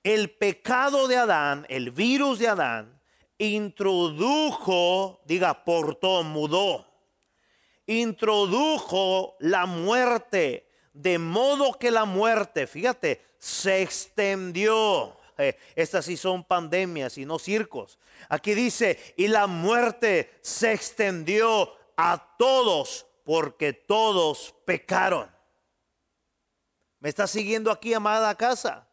[0.08, 2.98] El pecado de Adán, el virus de Adán,
[3.38, 6.88] introdujo, diga, portó, mudó,
[7.86, 15.18] introdujo la muerte, de modo que la muerte, fíjate, se extendió.
[15.38, 18.00] Eh, estas sí son pandemias y no circos.
[18.30, 25.30] Aquí dice, y la muerte se extendió a todos porque todos pecaron.
[27.02, 28.87] ¿Me está siguiendo aquí, amada casa?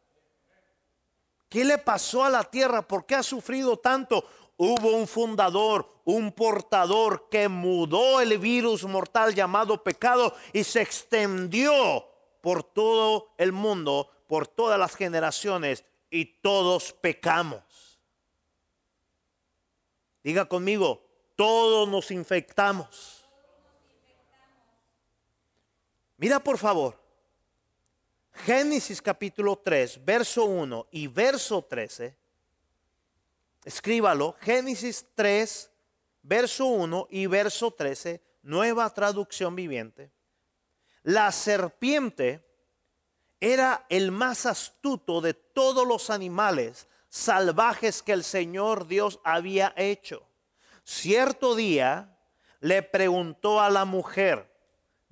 [1.55, 2.83] ¿Qué le pasó a la tierra?
[2.83, 4.27] ¿Por qué ha sufrido tanto?
[4.57, 12.09] Hubo un fundador, un portador que mudó el virus mortal llamado pecado y se extendió
[12.41, 17.63] por todo el mundo, por todas las generaciones y todos pecamos.
[20.25, 21.05] Diga conmigo,
[21.37, 23.25] todos nos infectamos.
[26.17, 26.99] Mira por favor,
[28.35, 32.15] Génesis capítulo 3, verso 1 y verso 13.
[33.65, 35.71] Escríbalo, Génesis 3,
[36.23, 40.11] verso 1 y verso 13, nueva traducción viviente.
[41.03, 42.45] La serpiente
[43.41, 50.27] era el más astuto de todos los animales salvajes que el Señor Dios había hecho.
[50.83, 52.19] Cierto día
[52.61, 54.54] le preguntó a la mujer,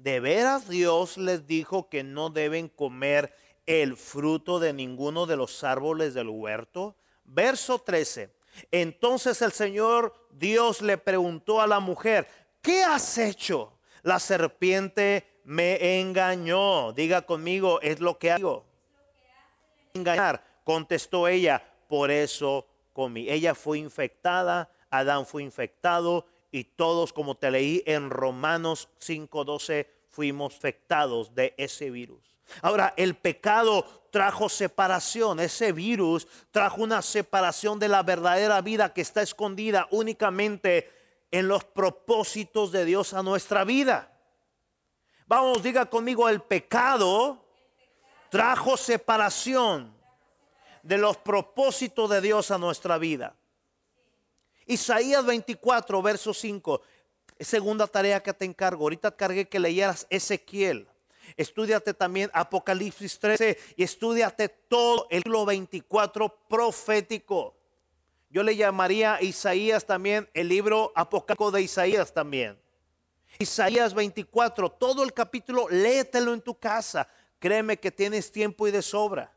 [0.03, 3.33] ¿De veras Dios les dijo que no deben comer
[3.67, 6.97] el fruto de ninguno de los árboles del huerto?
[7.23, 8.35] Verso 13.
[8.73, 12.27] Entonces el Señor Dios le preguntó a la mujer,
[12.61, 13.79] ¿qué has hecho?
[14.03, 16.93] La serpiente me engañó.
[16.93, 18.65] Diga conmigo, es lo que hago.
[19.95, 23.31] Engañar, contestó ella, por eso comí.
[23.31, 30.55] Ella fue infectada, Adán fue infectado y todos, como te leí en Romanos 5:12, fuimos
[30.55, 32.21] afectados de ese virus.
[32.61, 39.01] Ahora, el pecado trajo separación, ese virus trajo una separación de la verdadera vida que
[39.01, 40.91] está escondida únicamente
[41.31, 44.13] en los propósitos de Dios a nuestra vida.
[45.27, 47.43] Vamos, diga conmigo, el pecado
[48.29, 49.97] trajo separación
[50.83, 53.35] de los propósitos de Dios a nuestra vida.
[54.67, 56.81] Isaías 24, verso 5.
[57.41, 58.85] Segunda tarea que te encargo.
[58.85, 60.89] Ahorita cargué que leyeras Ezequiel.
[61.37, 67.57] Estudiate también Apocalipsis 13 y estudiate todo el siglo 24 profético.
[68.29, 72.59] Yo le llamaría Isaías también el libro apocalíptico de Isaías también.
[73.39, 77.09] Isaías 24, todo el capítulo, léetelo en tu casa.
[77.39, 79.33] Créeme que tienes tiempo y de sobra.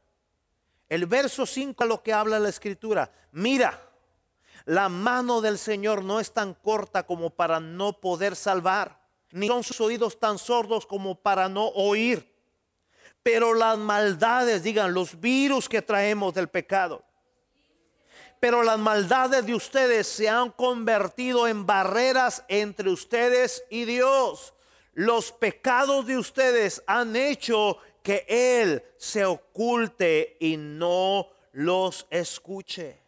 [0.87, 3.11] El verso 5 a lo que habla la escritura.
[3.31, 3.84] Mira,
[4.65, 8.99] la mano del Señor no es tan corta como para no poder salvar,
[9.31, 12.33] ni son sus oídos tan sordos como para no oír.
[13.21, 17.03] Pero las maldades, digan, los virus que traemos del pecado.
[18.39, 24.53] Pero las maldades de ustedes se han convertido en barreras entre ustedes y Dios.
[24.93, 33.04] Los pecados de ustedes han hecho que Él se oculte y no los escuche.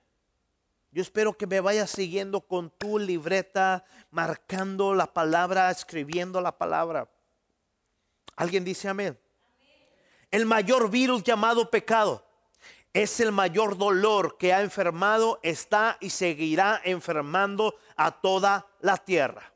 [0.97, 7.07] Yo espero que me vayas siguiendo con tu libreta, marcando la palabra, escribiendo la palabra.
[8.35, 9.15] ¿Alguien dice amén?
[10.31, 12.25] El mayor virus llamado pecado
[12.93, 19.53] es el mayor dolor que ha enfermado, está y seguirá enfermando a toda la tierra.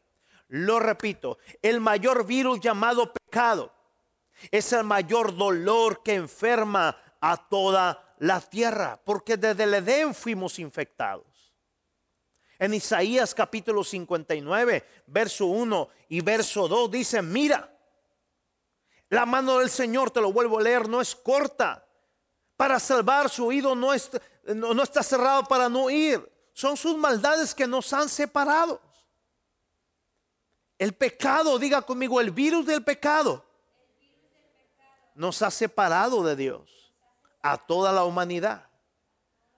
[0.47, 3.73] Lo repito, el mayor virus llamado pecado
[4.51, 10.59] es el mayor dolor que enferma a toda la tierra, porque desde el Edén fuimos
[10.59, 11.30] infectados.
[12.61, 17.75] En Isaías capítulo 59, verso 1 y verso 2 dice, mira,
[19.09, 21.83] la mano del Señor, te lo vuelvo a leer, no es corta
[22.55, 23.89] para salvar su oído, no,
[24.45, 26.31] no está cerrado para no oír.
[26.53, 28.79] Son sus maldades que nos han separado.
[30.77, 33.43] El pecado, diga conmigo, el virus del pecado
[35.15, 36.93] nos ha separado de Dios
[37.41, 38.69] a toda la humanidad.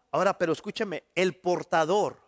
[0.10, 2.23] Ahora, pero escúcheme, el portador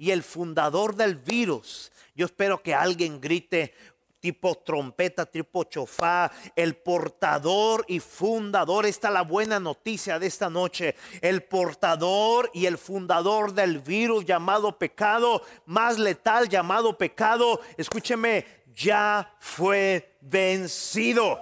[0.00, 3.74] y el fundador del virus, yo espero que alguien grite,
[4.18, 8.86] tipo trompeta, tipo chofá, el portador y fundador.
[8.86, 10.96] Esta es la buena noticia de esta noche.
[11.20, 19.34] El portador y el fundador del virus llamado pecado, más letal llamado pecado, escúcheme, ya
[19.38, 21.38] fue vencido.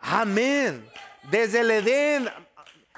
[0.00, 0.88] Amén.
[1.30, 2.45] Desde el Edén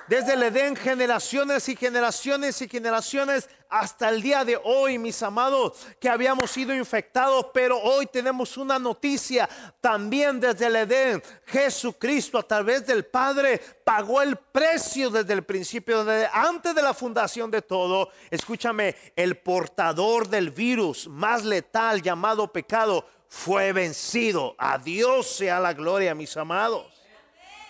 [0.09, 5.75] desde el Edén, generaciones y generaciones y generaciones hasta el día de hoy, mis amados,
[6.01, 9.49] que habíamos sido infectados, pero hoy tenemos una noticia
[9.81, 11.23] también desde el Edén.
[11.45, 17.51] Jesucristo a través del Padre pagó el precio desde el principio, antes de la fundación
[17.51, 18.11] de todo.
[18.31, 24.55] Escúchame, el portador del virus más letal llamado pecado fue vencido.
[24.57, 26.98] A Dios sea la gloria, mis amados.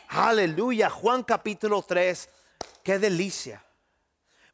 [0.09, 0.89] Aleluya.
[0.89, 2.29] Juan capítulo 3.
[2.83, 3.63] Qué delicia.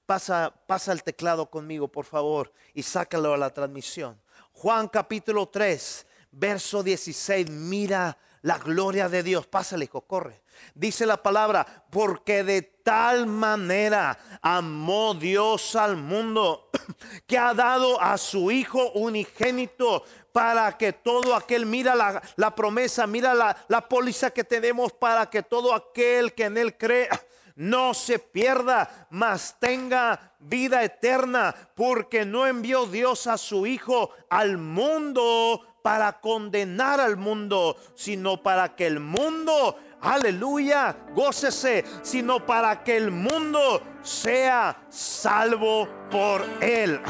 [0.05, 4.21] Pasa, pasa el teclado conmigo, por favor, y sácalo a la transmisión.
[4.53, 7.49] Juan capítulo 3, verso 16.
[7.49, 9.47] Mira la gloria de Dios.
[9.47, 10.43] Pásale, hijo, corre.
[10.75, 16.69] Dice la palabra, porque de tal manera amó Dios al mundo
[17.27, 20.05] que ha dado a su Hijo unigénito
[20.35, 25.45] para que todo aquel, mira la, promesa, mira la, la póliza que tenemos para que
[25.45, 27.09] todo aquel que en él cree
[27.55, 34.59] no se pierda, mas tenga vida eterna, porque no envió Dios a su Hijo al
[34.59, 42.97] mundo para condenar al mundo, sino para que el mundo, aleluya, gócese, sino para que
[42.97, 47.01] el mundo sea salvo por él.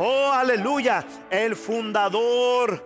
[0.00, 1.04] Oh, aleluya.
[1.28, 2.84] El fundador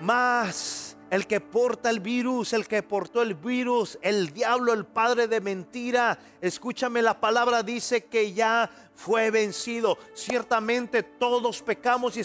[0.00, 5.28] más el que porta el virus, el que portó el virus, el diablo, el padre
[5.28, 6.18] de mentira.
[6.40, 9.96] Escúchame, la palabra dice que ya fue vencido.
[10.12, 12.22] Ciertamente todos pecamos y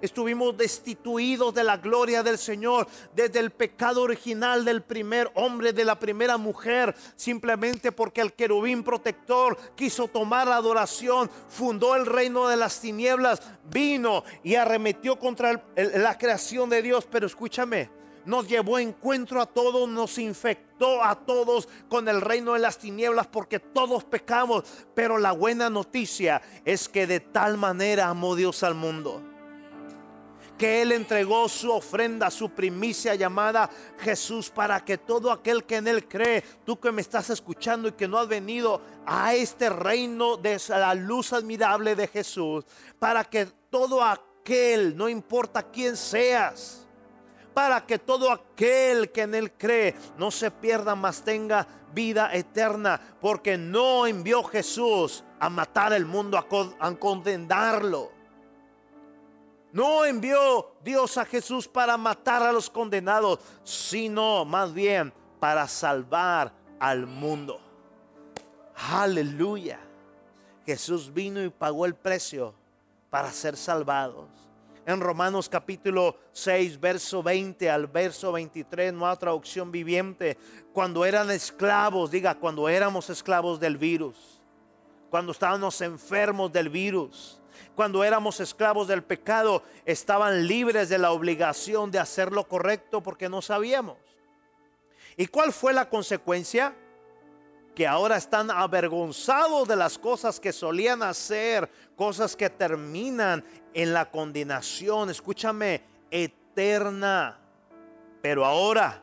[0.00, 5.84] estuvimos destituidos de la gloria del Señor desde el pecado original del primer hombre, de
[5.84, 12.48] la primera mujer, simplemente porque el querubín protector quiso tomar la adoración, fundó el reino
[12.48, 17.06] de las tinieblas, vino y arremetió contra la creación de Dios.
[17.10, 17.83] Pero escúchame,
[18.26, 23.26] nos llevó encuentro a todos, nos infectó a todos con el reino de las tinieblas
[23.26, 24.64] porque todos pecamos.
[24.94, 29.22] Pero la buena noticia es que de tal manera amó Dios al mundo
[30.58, 33.68] que Él entregó su ofrenda, su primicia llamada
[33.98, 37.92] Jesús, para que todo aquel que en Él cree, tú que me estás escuchando y
[37.92, 42.64] que no has venido a este reino de la luz admirable de Jesús,
[42.98, 46.83] para que todo aquel, no importa quién seas,
[47.54, 53.00] para que todo aquel que en él cree no se pierda, mas tenga vida eterna,
[53.20, 58.10] porque no envió Jesús a matar el mundo, a, condenarlo.
[59.72, 66.52] No envió Dios a Jesús para matar a los condenados, sino más bien para salvar
[66.80, 67.60] al mundo.
[68.90, 69.78] Aleluya.
[70.66, 72.54] Jesús vino y pagó el precio
[73.10, 74.43] para ser salvados
[74.86, 80.36] en Romanos capítulo 6, verso 20 al verso 23, nueva traducción viviente,
[80.72, 84.42] cuando eran esclavos, diga, cuando éramos esclavos del virus,
[85.10, 87.40] cuando estábamos enfermos del virus,
[87.74, 93.28] cuando éramos esclavos del pecado, estaban libres de la obligación de hacer lo correcto porque
[93.28, 93.96] no sabíamos.
[95.16, 96.74] ¿Y cuál fue la consecuencia?
[97.74, 104.10] Que ahora están avergonzados de las cosas que solían hacer, cosas que terminan en la
[104.10, 107.38] condenación, escúchame, eterna.
[108.22, 109.02] Pero ahora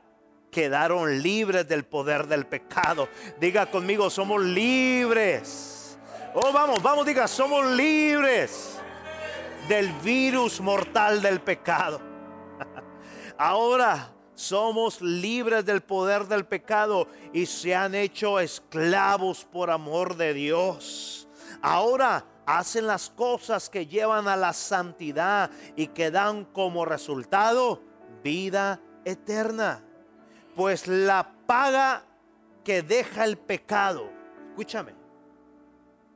[0.49, 3.09] quedaron libres del poder del pecado.
[3.39, 5.97] Diga conmigo, somos libres.
[6.33, 8.77] Oh, vamos, vamos, diga, somos libres
[9.67, 11.99] del virus mortal del pecado.
[13.37, 20.33] Ahora somos libres del poder del pecado y se han hecho esclavos por amor de
[20.33, 21.27] Dios.
[21.61, 27.81] Ahora hacen las cosas que llevan a la santidad y que dan como resultado
[28.23, 29.83] vida eterna.
[30.55, 32.03] Pues la paga
[32.63, 34.09] que deja el pecado,
[34.49, 34.95] escúchame,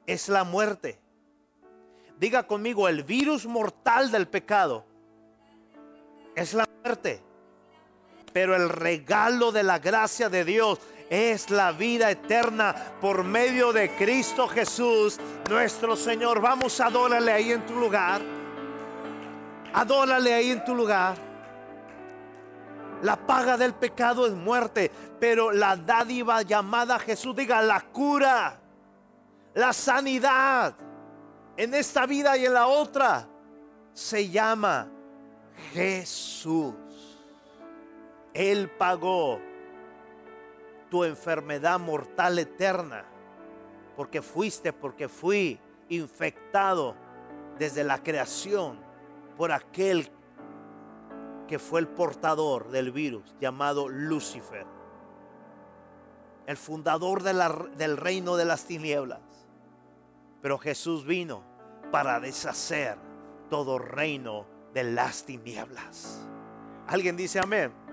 [0.05, 0.99] es la muerte.
[2.20, 4.86] Diga conmigo, el virus mortal del pecado
[6.36, 7.24] es la muerte
[8.36, 10.78] pero el regalo de la gracia de Dios
[11.10, 15.18] es la vida eterna por medio de Cristo Jesús,
[15.50, 16.42] nuestro Señor.
[16.42, 18.22] Vamos, adórale ahí en tu lugar.
[19.74, 21.16] Adórale ahí en tu lugar.
[23.04, 28.60] La paga del pecado es muerte, pero la dádiva llamada Jesús, diga la cura,
[29.54, 30.76] la sanidad
[31.56, 33.30] en esta vida y en la otra,
[33.94, 34.90] se llama
[35.72, 36.85] Jesús.
[38.36, 39.40] Él pagó
[40.90, 43.06] tu enfermedad mortal eterna,
[43.96, 45.58] porque fuiste, porque fui
[45.88, 46.96] infectado
[47.58, 48.78] desde la creación
[49.38, 50.12] por aquel
[51.48, 54.66] que fue el portador del virus llamado Lucifer,
[56.46, 59.22] el fundador del reino de las tinieblas.
[60.42, 61.42] Pero Jesús vino
[61.90, 62.98] para deshacer
[63.50, 66.28] todo reino de las tinieblas.
[66.88, 67.85] ¿Alguien dice amén?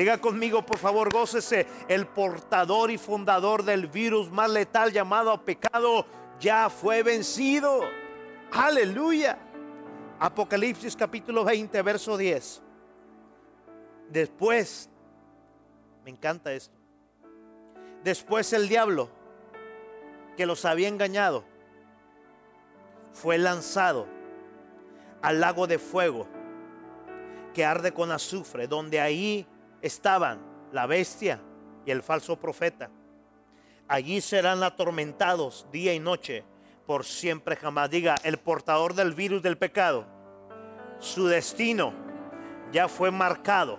[0.00, 1.66] Diga conmigo, por favor, gócese.
[1.86, 6.06] El portador y fundador del virus más letal llamado pecado
[6.38, 7.82] ya fue vencido.
[8.50, 9.38] Aleluya.
[10.18, 12.62] Apocalipsis capítulo 20, verso 10.
[14.08, 14.88] Después,
[16.02, 16.78] me encanta esto.
[18.02, 19.10] Después el diablo
[20.34, 21.44] que los había engañado
[23.12, 24.06] fue lanzado
[25.20, 26.26] al lago de fuego
[27.52, 29.46] que arde con azufre, donde ahí
[29.82, 30.40] estaban
[30.72, 31.40] la bestia
[31.84, 32.90] y el falso profeta.
[33.88, 36.44] Allí serán atormentados día y noche
[36.86, 37.90] por siempre jamás.
[37.90, 40.06] Diga, el portador del virus del pecado,
[40.98, 41.92] su destino
[42.72, 43.78] ya fue marcado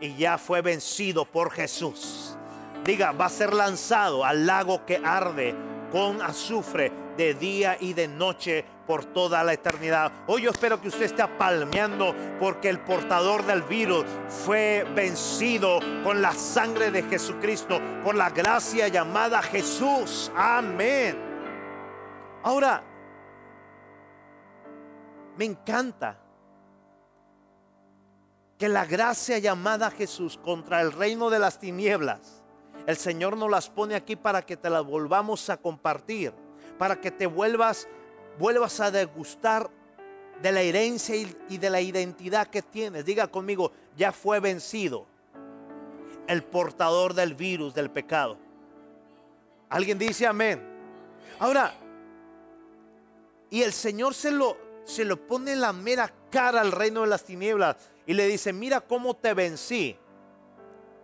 [0.00, 2.36] y ya fue vencido por Jesús.
[2.84, 5.54] Diga, va a ser lanzado al lago que arde
[5.90, 10.10] con azufre de día y de noche por toda la eternidad.
[10.26, 14.04] Hoy yo espero que usted esté palmeando porque el portador del virus
[14.44, 20.32] fue vencido con la sangre de Jesucristo, por la gracia llamada Jesús.
[20.34, 21.16] Amén.
[22.42, 22.82] Ahora,
[25.36, 26.18] me encanta
[28.58, 32.42] que la gracia llamada Jesús contra el reino de las tinieblas,
[32.86, 36.34] el Señor nos las pone aquí para que te las volvamos a compartir,
[36.80, 37.86] para que te vuelvas
[38.38, 39.70] vuelvas a degustar
[40.40, 43.04] de la herencia y, de la identidad que tienes.
[43.04, 45.04] Diga conmigo, ya fue vencido
[46.26, 48.38] el portador del virus del pecado.
[49.68, 50.58] ¿Alguien dice amén?
[51.38, 51.74] Ahora,
[53.50, 57.08] y el Señor se lo, se lo pone en la mera cara al reino de
[57.08, 57.76] las tinieblas
[58.06, 59.98] y le dice, mira cómo te vencí.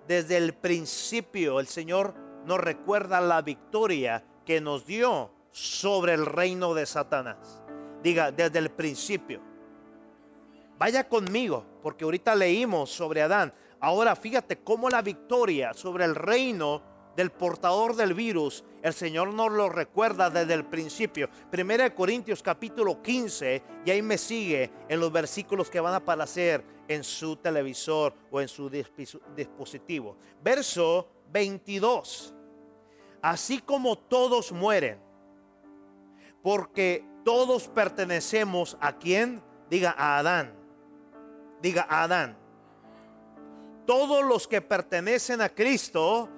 [0.09, 2.15] Desde el principio el Señor
[2.47, 7.63] nos recuerda la victoria que nos dio sobre el reino de Satanás.
[8.03, 9.41] Diga, desde el principio.
[10.79, 13.55] Vaya conmigo, porque ahorita leímos sobre Adán.
[13.81, 16.83] Ahora fíjate cómo la victoria sobre el reino
[17.17, 21.31] del portador del virus, el Señor nos lo recuerda desde el principio.
[21.51, 25.99] Primera de Corintios capítulo 15, y ahí me sigue en los versículos que van a
[25.99, 28.69] aparecer en su televisor o en su
[29.35, 30.19] dispositivo.
[30.43, 32.35] Verso 22.
[33.23, 35.06] Así como todos mueren,
[36.47, 40.55] porque todos pertenecemos a quien, diga a Adán,
[41.61, 42.39] diga a Adán.
[43.85, 46.29] Todos los que pertenecen a Cristo,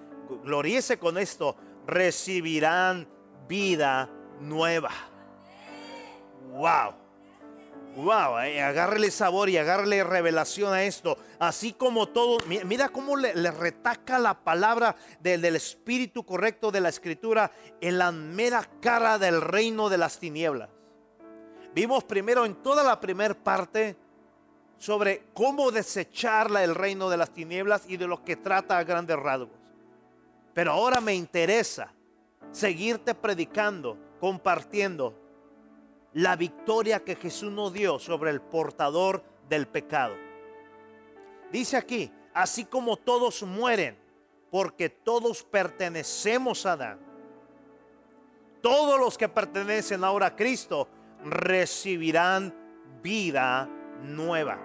[0.45, 1.57] gloríese con esto,
[1.87, 3.07] recibirán
[3.47, 4.09] vida
[4.41, 4.93] nueva.
[6.53, 6.98] Wow.
[7.97, 11.19] Wow, eh, agárrele sabor y agárrele revelación a esto.
[11.39, 17.51] Así como todo, mira cómo le, retaca la palabra del, espíritu correcto de la escritura
[17.81, 20.69] en la mera cara del reino de las tinieblas.
[21.75, 23.97] Vimos primero en toda la primera parte
[24.79, 29.19] sobre cómo desecharla el reino de las tinieblas y de lo que trata a grandes
[29.19, 29.59] rasgos.
[30.55, 31.93] Pero ahora me interesa
[32.53, 35.28] seguirte predicando, compartiendo
[36.15, 40.17] la victoria que Jesús nos dio sobre el portador del pecado.
[41.53, 43.97] Dice aquí, así como todos mueren,
[44.51, 46.99] porque todos pertenecemos a Adán.
[48.63, 50.89] Todos los que pertenecen ahora a Cristo
[51.25, 52.55] recibirán
[53.03, 53.69] vida
[54.03, 54.59] nueva.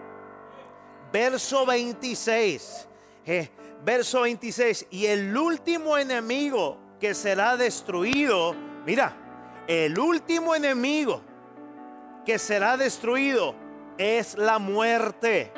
[1.11, 2.87] Verso 26.
[3.25, 3.49] Eh,
[3.83, 4.87] verso 26.
[4.89, 11.21] Y el último enemigo que será destruido, mira, el último enemigo
[12.25, 13.55] que será destruido
[13.97, 15.51] es la muerte.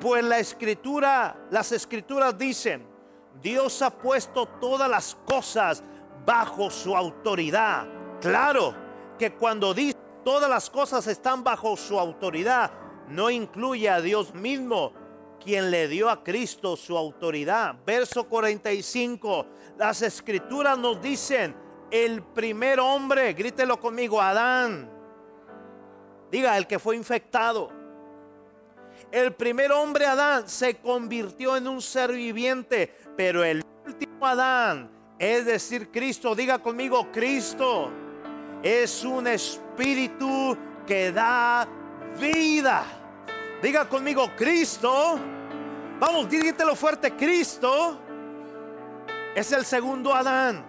[0.00, 2.86] Pues la escritura, las escrituras dicen,
[3.40, 5.82] Dios ha puesto todas las cosas
[6.24, 7.86] bajo su autoridad.
[8.20, 8.74] Claro
[9.18, 12.70] que cuando dice todas las cosas están bajo su autoridad,
[13.08, 14.92] no incluye a Dios mismo,
[15.42, 17.76] quien le dio a Cristo su autoridad.
[17.84, 21.54] Verso 45, las escrituras nos dicen,
[21.90, 24.90] el primer hombre, grítelo conmigo, Adán.
[26.34, 27.70] Diga, el que fue infectado.
[29.12, 35.46] El primer hombre, Adán, se convirtió en un ser viviente, pero el último Adán, es
[35.46, 37.88] decir, Cristo, diga conmigo, Cristo
[38.64, 41.68] es un espíritu que da
[42.18, 42.82] vida.
[43.62, 45.16] Diga conmigo, Cristo.
[46.00, 48.00] Vamos, dígitelo fuerte, Cristo
[49.36, 50.64] es el segundo Adán,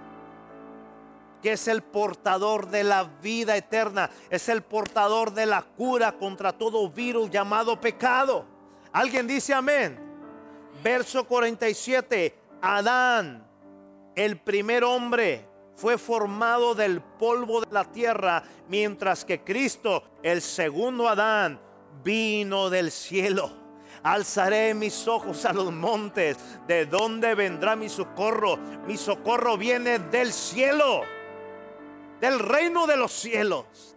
[1.46, 6.54] que es el portador de la vida eterna, es el portador de la cura contra
[6.54, 8.48] todo virus llamado pecado.
[8.92, 9.96] ¿Alguien dice amén?
[10.84, 13.48] Verso 47, Adán,
[14.16, 21.08] el primer hombre, fue formado del polvo de la tierra, mientras que Cristo, el segundo
[21.08, 21.62] Adán,
[22.04, 23.52] vino del cielo.
[24.02, 26.38] Alzaré mis ojos a los montes,
[26.68, 28.58] ¿de dónde vendrá mi socorro?
[28.88, 31.04] Mi socorro viene del cielo,
[32.20, 33.96] del reino de los cielos.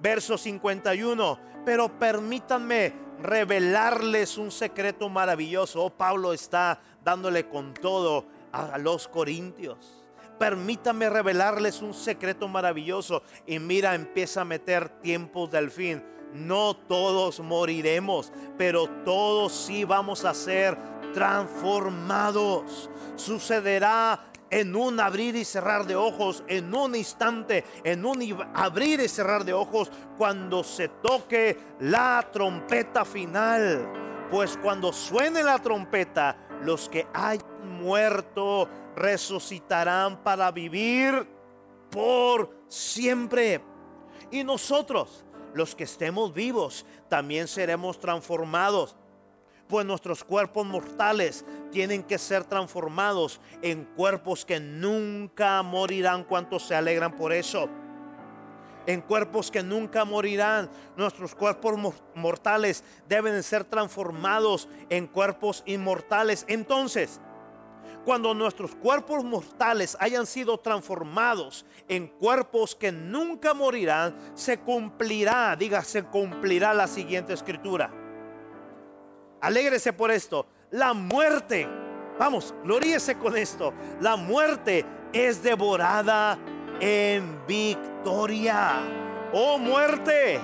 [0.00, 5.84] Verso 51, pero permítanme revelarles un secreto maravilloso.
[5.84, 10.04] Oh, Pablo está dándole con todo a los corintios.
[10.38, 13.22] Permítame revelarles un secreto maravilloso.
[13.46, 16.04] Y mira, empieza a meter tiempos del fin.
[16.34, 20.76] No todos moriremos, pero todos sí vamos a ser
[21.14, 22.90] transformados.
[23.14, 24.20] Sucederá
[24.50, 28.20] en un abrir y cerrar de ojos, en un instante, en un
[28.54, 34.28] abrir y cerrar de ojos, cuando se toque la trompeta final.
[34.30, 41.28] Pues cuando suene la trompeta, los que hayan muerto resucitarán para vivir
[41.90, 43.60] por siempre.
[44.30, 45.24] Y nosotros,
[45.54, 48.96] los que estemos vivos, también seremos transformados.
[49.68, 56.22] Pues nuestros cuerpos mortales tienen que ser transformados en cuerpos que nunca morirán.
[56.22, 57.68] ¿Cuántos se alegran por eso?
[58.86, 60.70] En cuerpos que nunca morirán.
[60.96, 66.44] Nuestros cuerpos mortales deben ser transformados en cuerpos inmortales.
[66.46, 67.20] Entonces,
[68.04, 75.82] cuando nuestros cuerpos mortales hayan sido transformados en cuerpos que nunca morirán, se cumplirá, diga,
[75.82, 78.05] se cumplirá la siguiente escritura.
[79.46, 80.44] Alégrese por esto.
[80.72, 81.68] La muerte,
[82.18, 83.72] vamos, gloríese con esto.
[84.00, 86.36] La muerte es devorada
[86.80, 88.80] en victoria.
[89.32, 90.40] Oh muerte,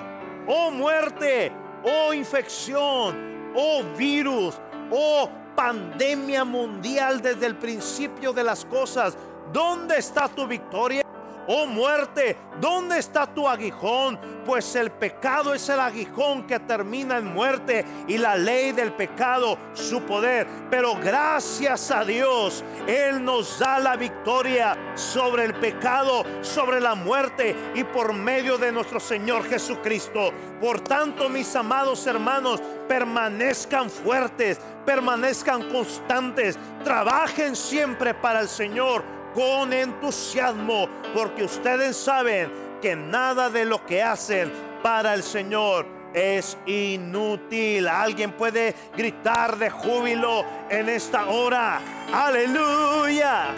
[0.46, 1.50] oh muerte,
[1.82, 4.60] oh infección, oh virus,
[4.92, 9.18] oh pandemia mundial desde el principio de las cosas.
[9.52, 11.02] ¿Dónde está tu victoria?
[11.48, 14.18] Oh muerte, ¿dónde está tu aguijón?
[14.46, 19.58] Pues el pecado es el aguijón que termina en muerte y la ley del pecado
[19.72, 20.46] su poder.
[20.70, 27.56] Pero gracias a Dios, Él nos da la victoria sobre el pecado, sobre la muerte
[27.74, 30.32] y por medio de nuestro Señor Jesucristo.
[30.60, 39.72] Por tanto, mis amados hermanos, permanezcan fuertes, permanezcan constantes, trabajen siempre para el Señor con
[39.72, 44.52] entusiasmo, porque ustedes saben que nada de lo que hacen
[44.82, 47.88] para el Señor es inútil.
[47.88, 51.80] Alguien puede gritar de júbilo en esta hora.
[52.12, 53.54] Aleluya.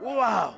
[0.00, 0.54] Wow.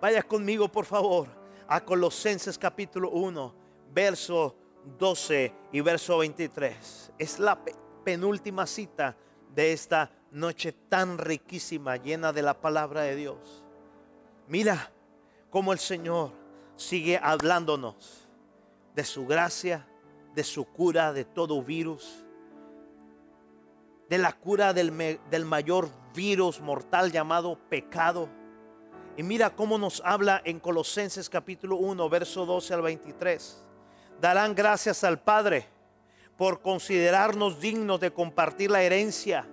[0.00, 1.28] Vaya conmigo, por favor,
[1.68, 3.54] a Colosenses capítulo 1,
[3.92, 4.56] verso
[4.98, 7.12] 12 y verso 23.
[7.18, 7.58] Es la
[8.04, 9.16] penúltima cita
[9.54, 13.62] de esta noche tan riquísima, llena de la palabra de Dios.
[14.48, 14.90] Mira
[15.50, 16.32] cómo el Señor
[16.76, 18.26] sigue hablándonos
[18.94, 19.86] de su gracia,
[20.34, 22.24] de su cura de todo virus,
[24.08, 28.28] de la cura del, del mayor virus mortal llamado pecado.
[29.16, 33.62] Y mira cómo nos habla en Colosenses capítulo 1, verso 12 al 23.
[34.20, 35.66] Darán gracias al Padre
[36.38, 39.46] por considerarnos dignos de compartir la herencia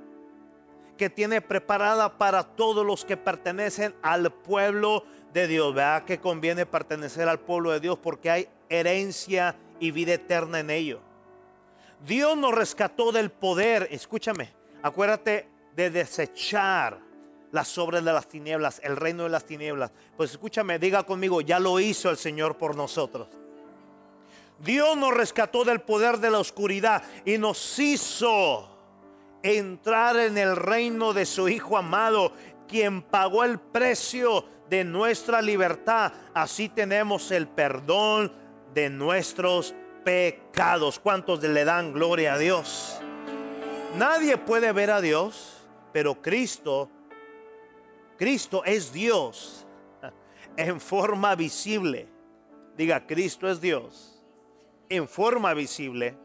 [1.00, 5.74] que tiene preparada para todos los que pertenecen al pueblo de Dios.
[5.74, 10.70] Vea que conviene pertenecer al pueblo de Dios porque hay herencia y vida eterna en
[10.70, 11.00] ello.
[12.06, 14.52] Dios nos rescató del poder, escúchame,
[14.84, 17.00] acuérdate de desechar
[17.52, 19.92] las obras de las tinieblas, el reino de las tinieblas.
[20.18, 23.30] Pues escúchame, diga conmigo, ya lo hizo el Señor por nosotros.
[24.60, 28.79] Dios nos rescató del poder de la oscuridad y nos hizo
[29.44, 32.34] entrar en el reino de su Hijo amado,
[32.68, 36.14] quien pagó el precio de nuestra libertad.
[36.34, 38.32] Así tenemos el perdón
[38.74, 39.74] de nuestros
[40.04, 41.00] pecados.
[41.00, 43.00] ¿Cuántos le dan gloria a Dios?
[43.98, 46.90] Nadie puede ver a Dios, pero Cristo,
[48.18, 49.66] Cristo es Dios
[50.58, 52.08] en forma visible.
[52.78, 54.20] Diga, Cristo es Dios
[54.90, 56.18] en forma visible.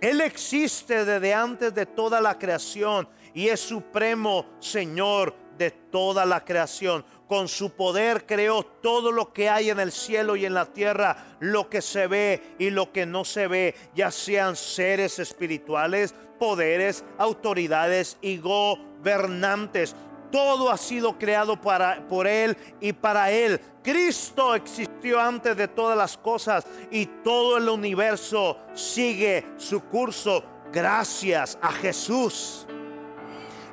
[0.00, 6.42] Él existe desde antes de toda la creación y es supremo Señor de toda la
[6.42, 7.04] creación.
[7.28, 11.36] Con su poder creó todo lo que hay en el cielo y en la tierra,
[11.38, 17.04] lo que se ve y lo que no se ve, ya sean seres espirituales, poderes,
[17.18, 19.94] autoridades y gobernantes.
[20.30, 23.60] Todo ha sido creado para, por Él y para Él.
[23.82, 31.58] Cristo existió antes de todas las cosas y todo el universo sigue su curso gracias
[31.60, 32.66] a Jesús.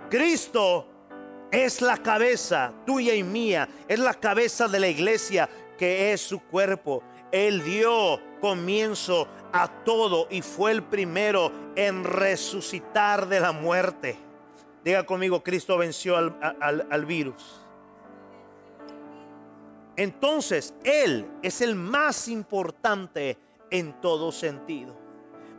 [0.10, 0.88] Cristo
[1.52, 6.40] es la cabeza tuya y mía, es la cabeza de la iglesia que es su
[6.40, 7.04] cuerpo.
[7.32, 14.27] Él dio comienzo a todo y fue el primero en resucitar de la muerte.
[14.88, 17.44] Diga conmigo, Cristo venció al, virus.
[19.98, 23.38] Entonces, Él es el más importante
[23.70, 24.96] en todo sentido.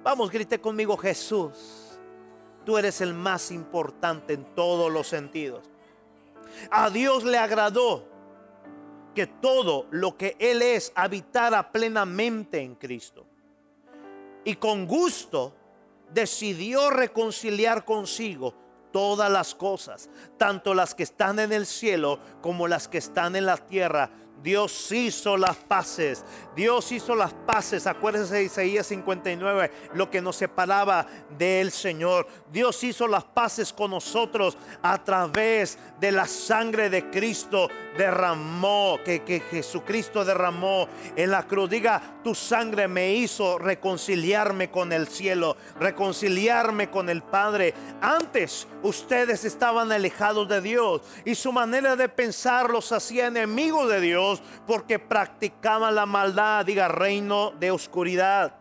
[0.03, 2.01] Vamos, grite conmigo, Jesús.
[2.65, 5.71] Tú eres el más importante en todos los sentidos.
[6.71, 8.09] A Dios le agradó
[9.15, 13.27] que todo lo que Él es habitara plenamente en Cristo.
[14.43, 15.53] Y con gusto
[16.15, 22.89] decidió reconciliar consigo todas las cosas, tanto las que están en el cielo como las
[22.89, 24.11] que están en la tierra,
[24.43, 26.25] Dios hizo las paces.
[26.55, 27.87] Dios hizo las paces.
[27.87, 32.27] Acuérdense de Isaías 59, lo que nos separaba del Señor.
[32.53, 39.25] Dios hizo las paces con nosotros a través de la sangre de Cristo derramó, que,
[39.25, 41.69] que Jesucristo derramó en la cruz.
[41.69, 47.75] Diga, tu sangre me hizo reconciliarme con el cielo, reconciliarme con el Padre.
[48.01, 54.01] Antes ustedes estaban alejados de Dios y su manera de pensar los hacía enemigos de
[54.01, 58.55] Dios porque practicaban la maldad, diga reino de oscuridad.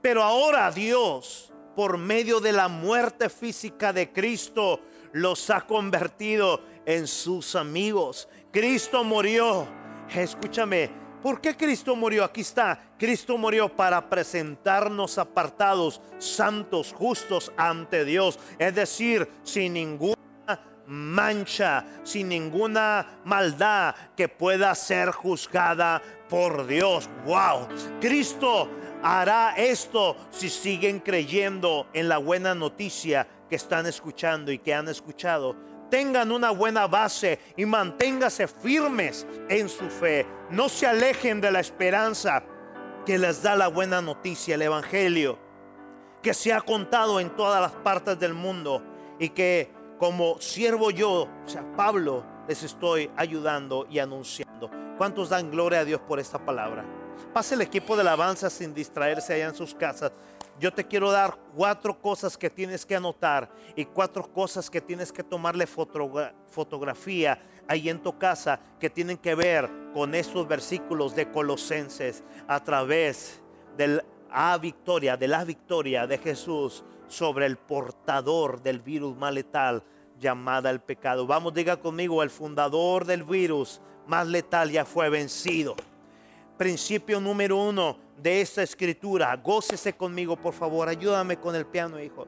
[0.00, 4.80] Pero ahora Dios, por medio de la muerte física de Cristo,
[5.12, 8.28] los ha convertido en sus amigos.
[8.52, 9.66] Cristo murió.
[10.14, 12.22] Escúchame, ¿por qué Cristo murió?
[12.22, 12.78] Aquí está.
[12.96, 18.38] Cristo murió para presentarnos apartados, santos, justos ante Dios.
[18.60, 20.14] Es decir, sin ningún
[20.86, 27.10] mancha, sin ninguna maldad que pueda ser juzgada por Dios.
[27.24, 27.66] Wow,
[28.00, 28.70] Cristo
[29.02, 34.88] hará esto si siguen creyendo en la buena noticia que están escuchando y que han
[34.88, 35.56] escuchado.
[35.90, 40.26] Tengan una buena base y manténgase firmes en su fe.
[40.50, 42.42] No se alejen de la esperanza
[43.04, 45.38] que les da la buena noticia, el Evangelio,
[46.22, 48.82] que se ha contado en todas las partes del mundo
[49.18, 54.70] y que como siervo yo, o sea, Pablo, les estoy ayudando y anunciando.
[54.98, 56.84] ¿Cuántos dan gloria a Dios por esta palabra?
[57.32, 60.12] Pase el equipo de alabanza sin distraerse allá en sus casas.
[60.58, 65.12] Yo te quiero dar cuatro cosas que tienes que anotar y cuatro cosas que tienes
[65.12, 67.38] que tomarle fotografía
[67.68, 73.42] ahí en tu casa que tienen que ver con estos versículos de Colosenses a través
[73.76, 79.82] de la victoria, de la victoria de Jesús sobre el portador del virus más letal
[80.18, 81.26] llamada el pecado.
[81.26, 85.76] Vamos, diga conmigo, el fundador del virus más letal ya fue vencido.
[86.56, 89.34] Principio número uno de esta escritura.
[89.36, 90.88] Gócese conmigo, por favor.
[90.88, 92.26] Ayúdame con el piano, hijo.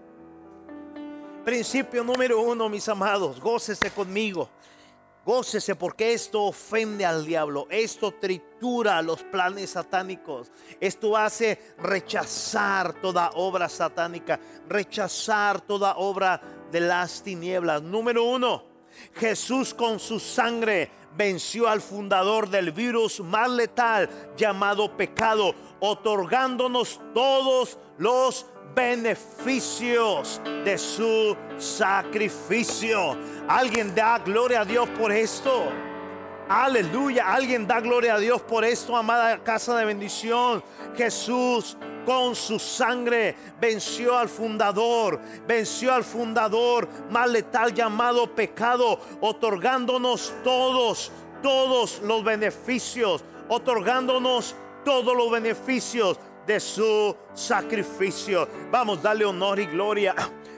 [1.44, 3.40] Principio número uno, mis amados.
[3.40, 4.50] Gócese conmigo.
[5.28, 10.50] Gócese porque esto ofende al diablo, esto tritura los planes satánicos,
[10.80, 16.40] esto hace rechazar toda obra satánica, rechazar toda obra
[16.72, 17.82] de las tinieblas.
[17.82, 18.64] Número uno,
[19.14, 27.78] Jesús con su sangre venció al fundador del virus más letal llamado pecado, otorgándonos todos
[27.98, 33.16] los beneficios de su sacrificio.
[33.48, 35.64] Alguien da gloria a Dios por esto.
[36.48, 37.34] Aleluya.
[37.34, 40.62] Alguien da gloria a Dios por esto, amada casa de bendición.
[40.96, 41.76] Jesús
[42.08, 51.12] con su sangre venció al fundador, venció al fundador más letal llamado pecado, otorgándonos todos,
[51.42, 54.56] todos los beneficios, otorgándonos
[54.86, 58.48] todos los beneficios de su sacrificio.
[58.70, 60.14] Vamos, darle honor y gloria.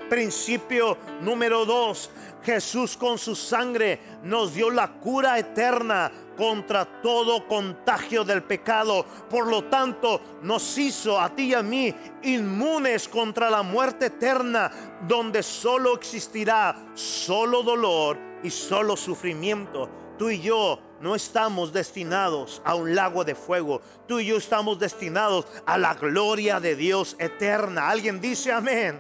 [0.09, 2.11] Principio número dos.
[2.44, 9.05] Jesús con su sangre nos dio la cura eterna contra todo contagio del pecado.
[9.28, 14.99] Por lo tanto, nos hizo a ti y a mí inmunes contra la muerte eterna,
[15.07, 19.91] donde solo existirá solo dolor y solo sufrimiento.
[20.18, 23.82] Tú y yo no estamos destinados a un lago de fuego.
[24.09, 27.91] Tú y yo estamos destinados a la gloria de Dios eterna.
[27.91, 28.99] Alguien dice amén.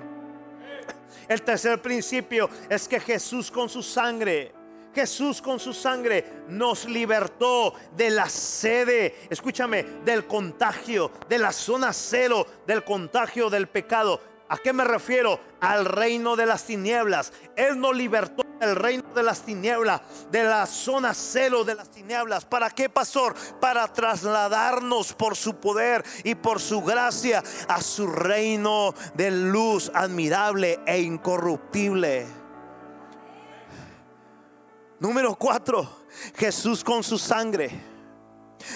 [1.26, 4.59] El tercer principio es que Jesús con su sangre
[4.94, 11.92] Jesús con su sangre nos libertó de la sede, escúchame, del contagio, de la zona
[11.92, 14.20] cero, del contagio del pecado.
[14.48, 15.38] ¿A qué me refiero?
[15.60, 17.32] Al reino de las tinieblas.
[17.54, 22.44] Él nos libertó del reino de las tinieblas, de la zona cero de las tinieblas.
[22.44, 23.34] ¿Para qué, pastor?
[23.60, 30.80] Para trasladarnos por su poder y por su gracia a su reino de luz admirable
[30.84, 32.39] e incorruptible.
[35.00, 35.88] Número cuatro,
[36.36, 37.70] Jesús con su sangre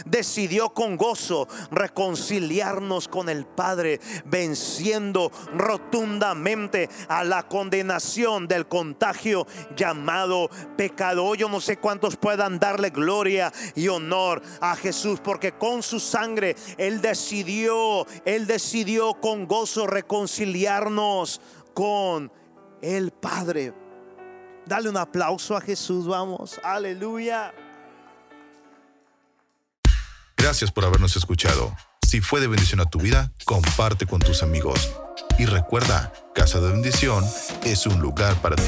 [0.07, 9.47] decidió con gozo reconciliarnos con el Padre, venciendo rotundamente a la condenación del contagio
[9.77, 10.49] llamado
[10.79, 11.35] pecado.
[11.35, 16.57] Yo no sé cuántos puedan darle gloria y honor a Jesús, porque con su sangre
[16.79, 21.43] Él decidió, Él decidió con gozo reconciliarnos
[21.75, 22.33] con
[22.81, 23.84] el Padre.
[24.67, 27.53] Dale un aplauso a Jesús, vamos, aleluya.
[30.37, 31.75] Gracias por habernos escuchado.
[32.07, 34.93] Si fue de bendición a tu vida, comparte con tus amigos.
[35.39, 37.25] Y recuerda, Casa de Bendición
[37.65, 38.62] es un lugar para ti.